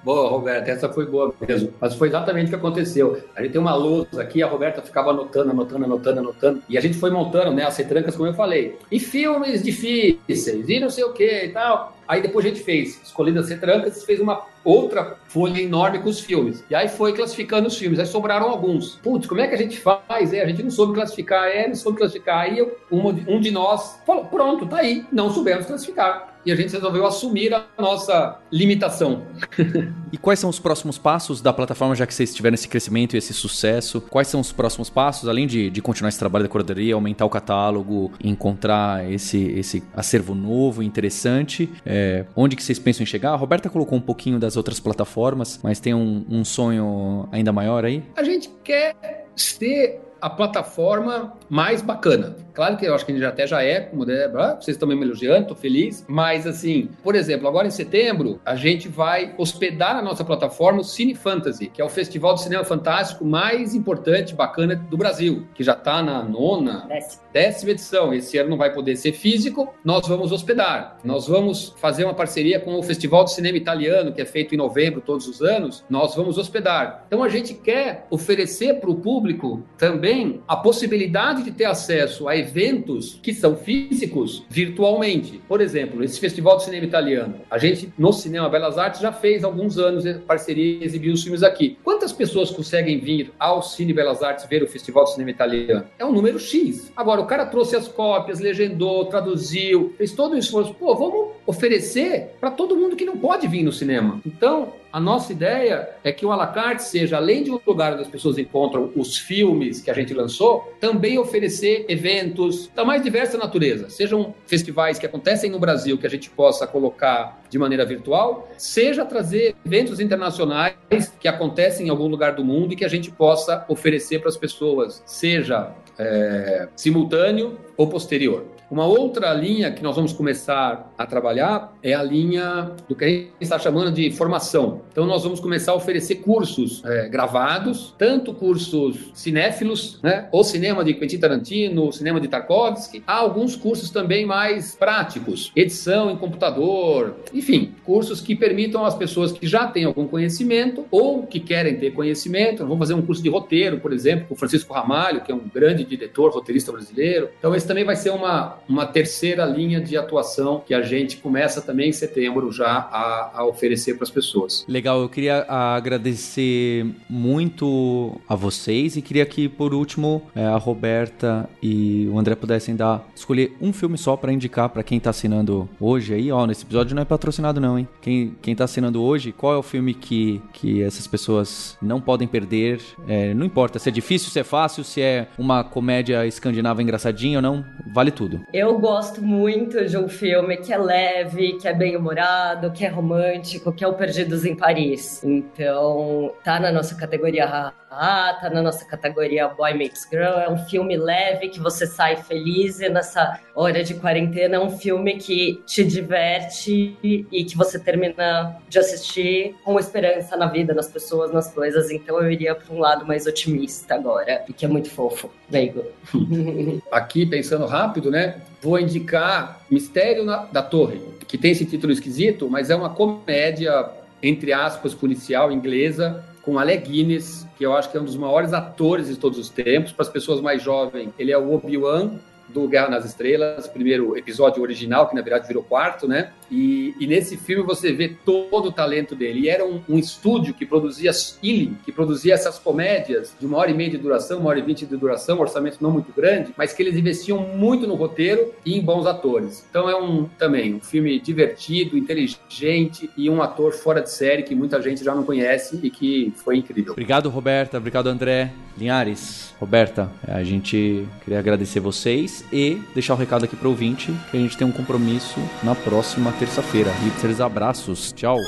[0.05, 1.73] boa, Roberta, essa foi boa mesmo.
[1.81, 3.23] Mas foi exatamente o que aconteceu.
[3.35, 6.81] A gente tem uma lousa aqui, a Roberta ficava anotando, anotando, anotando, anotando, e a
[6.81, 8.79] gente foi montando, né, as retrancas, como eu falei.
[8.90, 11.96] E filmes difíceis, e não sei o que e tal.
[12.07, 16.21] Aí depois a gente fez, escolhendo as retrancas, fez uma outra folha enorme com os
[16.21, 16.64] filmes.
[16.71, 18.97] E aí foi classificando os filmes, aí sobraram alguns.
[18.97, 20.33] Putz, como é que a gente faz?
[20.33, 22.40] É, a gente não soube classificar, é, não soube classificar.
[22.40, 26.73] Aí um, um de nós falou, pronto, tá aí, não soubemos classificar e a gente
[26.73, 29.27] resolveu assumir a nossa limitação.
[30.13, 33.19] e quais são os próximos passos da plataforma, já que vocês tiveram esse crescimento e
[33.19, 34.01] esse sucesso?
[34.01, 37.31] Quais são os próximos passos, além de, de continuar esse trabalho da curadoria, aumentar o
[37.31, 41.69] catálogo, encontrar esse, esse acervo novo, interessante?
[41.85, 43.33] É, onde que vocês pensam em chegar?
[43.33, 47.85] A Roberta colocou um pouquinho das outras plataformas, mas tem um, um sonho ainda maior
[47.85, 48.05] aí?
[48.17, 48.95] A gente quer
[49.35, 52.37] ser a plataforma mais bacana.
[52.55, 54.95] Claro que eu acho que a gente até já é, como Débora, vocês estão me
[54.95, 60.03] elogiando, estou feliz, mas assim, por exemplo, agora em setembro, a gente vai hospedar na
[60.03, 64.75] nossa plataforma o Cine Fantasy, que é o festival de cinema fantástico mais importante, bacana
[64.75, 67.23] do Brasil, que já está na nona, décima.
[67.33, 68.15] décima edição.
[68.15, 70.97] Esse ano não vai poder ser físico, nós vamos hospedar.
[71.05, 74.59] Nós vamos fazer uma parceria com o Festival de Cinema Italiano, que é feito em
[74.59, 77.05] novembro todos os anos, nós vamos hospedar.
[77.07, 82.29] Então a gente quer oferecer para o público também também a possibilidade de ter acesso
[82.29, 85.40] a eventos que são físicos virtualmente.
[85.49, 87.40] Por exemplo, esse Festival de Cinema Italiano.
[87.51, 91.42] A gente, no Cinema Belas Artes, já fez alguns anos parceria e exibiu os filmes
[91.42, 91.77] aqui.
[91.83, 95.85] Quantas pessoas conseguem vir ao Cine Belas Artes ver o Festival de Cinema Italiano?
[95.99, 96.93] É um número X.
[96.97, 100.72] Agora, o cara trouxe as cópias, legendou, traduziu, fez todo o esforço.
[100.74, 104.20] Pô, vamos oferecer para todo mundo que não pode vir no cinema.
[104.26, 108.09] Então, a nossa ideia é que o Alacarte seja, além de um lugar onde as
[108.09, 113.90] pessoas encontram os filmes que a gente lançou, também oferecer eventos da mais diversa natureza.
[113.90, 119.05] Sejam festivais que acontecem no Brasil que a gente possa colocar de maneira virtual, seja
[119.05, 120.74] trazer eventos internacionais
[121.20, 124.36] que acontecem em algum lugar do mundo e que a gente possa oferecer para as
[124.36, 128.56] pessoas, seja é, simultâneo ou posterior.
[128.69, 133.09] Uma outra linha que nós vamos começar a trabalhar é a linha do que a
[133.09, 134.83] gente está chamando de formação.
[134.91, 140.85] Então, nós vamos começar a oferecer cursos é, gravados, tanto cursos cinéfilos, né, ou cinema
[140.85, 147.14] de Quentin Tarantino, cinema de Tarkovsky, há alguns cursos também mais práticos, edição em computador,
[147.33, 151.93] enfim, cursos que permitam às pessoas que já têm algum conhecimento ou que querem ter
[151.93, 152.64] conhecimento.
[152.64, 155.85] Vamos fazer um curso de roteiro, por exemplo, com Francisco Ramalho, que é um grande
[155.85, 157.29] diretor, roteirista brasileiro.
[157.39, 161.61] Então, esse também vai ser uma uma, terceira linha de atuação que a gente começa
[161.61, 164.65] também em setembro já a, a oferecer para as pessoas.
[164.69, 171.49] Legal, eu queria agradecer muito a vocês e queria que, por último, é, a Roberta
[171.63, 175.69] e o André pudessem dar, escolher um filme só para indicar para quem está assinando
[175.81, 177.89] hoje aí, ó, nesse episódio não é patrocinado não, hein?
[178.01, 182.29] Quem, quem tá assinando hoje, qual é o filme que, que essas pessoas não podem
[182.29, 182.81] perder?
[183.09, 187.39] É, não importa se é difícil, se é fácil, se é uma comédia escandinava engraçadinha
[187.39, 188.41] ou não, vale tudo.
[188.53, 192.88] Eu gosto muito de um filme que é leve, que é bem humorado, que é
[192.88, 195.22] romântico, que é o Perdidos em Paris.
[195.24, 200.38] Então, tá na nossa categoria ah, tá na nossa categoria Boy Makes Girl.
[200.38, 204.70] É um filme leve que você sai feliz e nessa hora de quarentena é um
[204.70, 210.88] filme que te diverte e que você termina de assistir com esperança na vida, nas
[210.88, 211.90] pessoas, nas coisas.
[211.90, 215.30] Então eu iria para um lado mais otimista agora e que é muito fofo.
[215.49, 215.84] Veigo.
[216.90, 218.36] Aqui, pensando rápido, né?
[218.61, 223.91] Vou indicar Mistério na, da Torre, que tem esse título esquisito, mas é uma comédia,
[224.22, 228.53] entre aspas, policial inglesa com Alec Guinness, que eu acho que é um dos maiores
[228.53, 229.91] atores de todos os tempos.
[229.91, 232.12] Para as pessoas mais jovens, ele é o Obi-Wan
[232.49, 236.30] do Guerra nas Estrelas, primeiro episódio original, que na verdade virou quarto, né?
[236.51, 239.40] E, e nesse filme você vê todo o talento dele.
[239.40, 241.11] E era um, um estúdio que produzia
[241.42, 244.62] Ealing, que produzia essas comédias de uma hora e meia de duração, uma hora e
[244.62, 248.76] vinte de duração, orçamento não muito grande, mas que eles investiam muito no roteiro e
[248.76, 249.64] em bons atores.
[249.70, 254.55] Então é um também um filme divertido, inteligente e um ator fora de série que
[254.55, 256.92] muita gente já não conhece e que foi incrível.
[256.92, 257.78] Obrigado, Roberta.
[257.78, 258.53] Obrigado, André.
[258.76, 263.70] Linhares, Roberta, a gente queria agradecer vocês e deixar o um recado aqui para o
[263.70, 266.91] ouvinte que a gente tem um compromisso na próxima terça-feira.
[267.05, 268.12] Hipsters, abraços.
[268.12, 268.39] Tchau.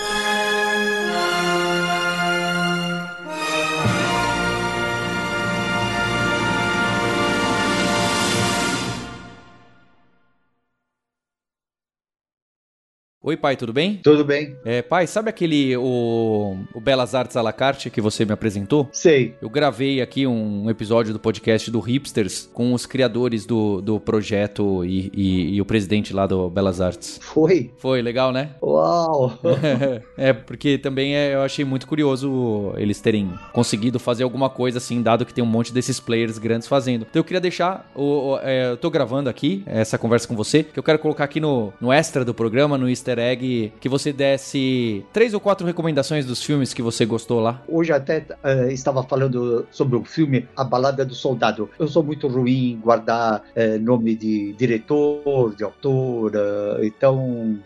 [13.21, 13.97] Oi, pai, tudo bem?
[13.97, 14.57] Tudo bem.
[14.65, 18.89] É, pai, sabe aquele o, o Belas Artes à la carte que você me apresentou?
[18.93, 19.35] Sei.
[19.43, 24.85] Eu gravei aqui um episódio do podcast do Hipsters com os criadores do, do projeto
[24.85, 27.19] e, e, e o presidente lá do Belas Artes.
[27.21, 27.73] Foi?
[27.77, 28.51] Foi, legal, né?
[28.63, 29.37] Uau!
[30.17, 35.03] é, porque também é, eu achei muito curioso eles terem conseguido fazer alguma coisa assim,
[35.03, 37.05] dado que tem um monte desses players grandes fazendo.
[37.11, 40.63] Então eu queria deixar, o, o é, eu tô gravando aqui essa conversa com você,
[40.63, 42.89] que eu quero colocar aqui no, no extra do programa, no
[43.19, 47.63] Easter egg que você desse três ou quatro recomendações dos filmes que você gostou lá.
[47.69, 51.69] Hoje até uh, estava falando sobre o filme A Balada do Soldado.
[51.79, 57.59] Eu sou muito ruim em guardar uh, nome de diretor, de autor, uh, então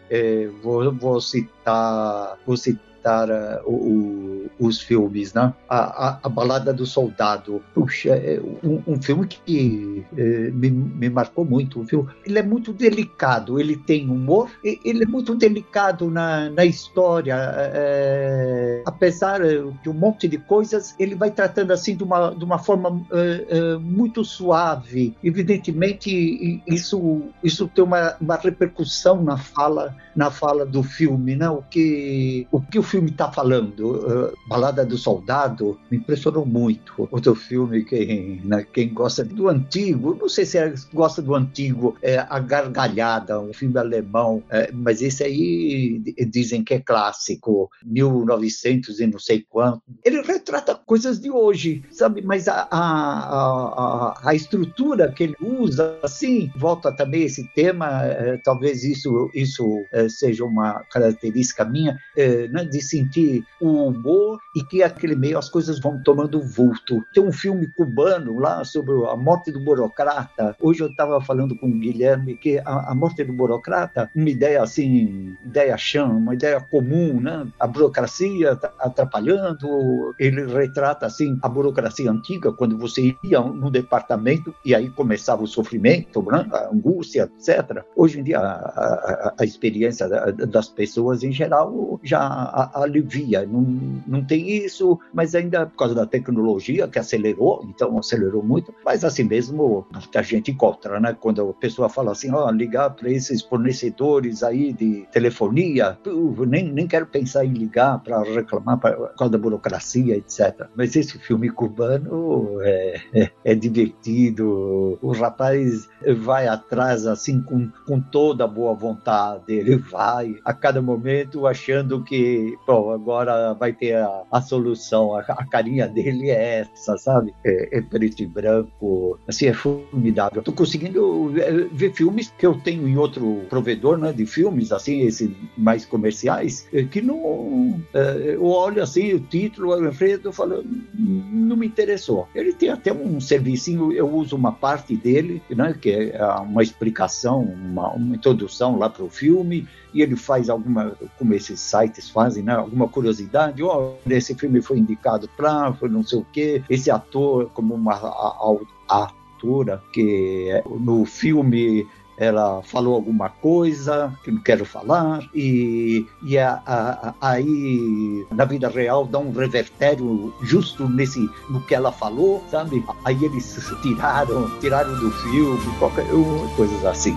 [0.63, 5.53] vou, vou citar, vou citar citar uh, o, os filmes, né?
[5.69, 11.11] A, a, a, Balada do Soldado, puxa, é um, um filme que é, me, me,
[11.11, 11.81] marcou muito.
[11.81, 16.65] Um filme, ele é muito delicado, ele tem humor, ele é muito delicado na, na
[16.65, 22.45] história, é, apesar de um monte de coisas, ele vai tratando assim de uma, de
[22.45, 25.15] uma forma é, muito suave.
[25.25, 31.49] Evidentemente, isso, isso tem uma, uma repercussão na fala, na fala do filme, né?
[31.49, 33.97] O que o, que o filme está falando?
[33.97, 37.09] Uh, Balada do Soldado me impressionou muito.
[37.11, 41.97] Outro filme, quem, né, quem gosta do antigo, não sei se é, gosta do antigo,
[42.03, 49.01] é A Gargalhada, um filme alemão, é, mas esse aí dizem que é clássico, 1900
[49.01, 49.81] e não sei quanto.
[50.05, 52.21] Ele retrata coisas de hoje, sabe?
[52.21, 58.37] Mas a, a, a, a estrutura que ele usa, assim, volta também esse tema, é,
[58.45, 64.63] talvez isso, isso é, seja uma característica minha, é, né, de sentir o humor e
[64.63, 67.03] que aquele meio as coisas vão tomando vulto.
[67.15, 70.57] Tem um filme cubano lá sobre a morte do burocrata.
[70.61, 74.63] Hoje eu estava falando com o Guilherme que a, a, morte do burocrata, uma ideia
[74.63, 77.47] assim, ideia chã, uma ideia comum, né?
[77.59, 80.15] A burocracia tá atrapalhando.
[80.19, 85.47] Ele retrata assim a burocracia antiga, quando você ia no departamento e aí começava o
[85.47, 86.47] sofrimento, né?
[86.53, 87.85] a angústia, etc.
[87.97, 93.47] Hoje em dia a, a, a experiência das pessoas em geral já alivia.
[93.47, 93.63] Não,
[94.07, 98.75] não tem isso, mas ainda por causa da tecnologia que acelerou, então acelerou muito.
[98.85, 101.17] Mas assim mesmo a gente encontra, né?
[101.19, 105.99] Quando a pessoa fala assim, ó, oh, ligar para esses fornecedores aí de telefonia,
[106.47, 110.67] nem, nem quero pensar em ligar para reclamar por causa da burocracia, etc.
[110.75, 114.99] Mas esse filme cubano é, é, é divertido.
[115.01, 115.89] O rapaz
[116.21, 119.53] vai atrás assim com, com toda a boa vontade.
[119.53, 125.15] Ele vai a cada momento achando que, bom, agora vai ter a, a solução.
[125.15, 127.35] A, a, carinha dele é essa, sabe?
[127.45, 129.19] É, é preto e branco.
[129.29, 130.41] Assim, é formidável.
[130.41, 134.13] Estou conseguindo ver, ver, filmes que eu tenho em outro provedor, né?
[134.13, 137.81] De filmes, assim, esses mais comerciais, é, que não.
[137.95, 142.29] É, eu olho assim, o título, eu enfrento, eu falo, não me interessou.
[142.35, 145.75] Ele tem até um servicinho, eu uso uma parte dele, né?
[145.81, 150.97] Que é uma explicação, uma, uma introdução lá para o filme, e ele faz alguma,
[151.19, 152.52] como esses sites fazem, né?
[152.55, 156.91] Alguma curiosidade, ó, oh, esse filme foi indicado para, foi não sei o quê, esse
[156.91, 158.57] ator como uma a,
[158.89, 161.87] atora que no filme
[162.17, 168.69] ela falou alguma coisa que não quero falar e, e a, a, aí na vida
[168.69, 172.85] real dá um revertério justo nesse no que ela falou, sabe?
[173.05, 176.07] Aí eles tiraram, tiraram do filme, qualquer
[176.55, 177.17] coisas assim.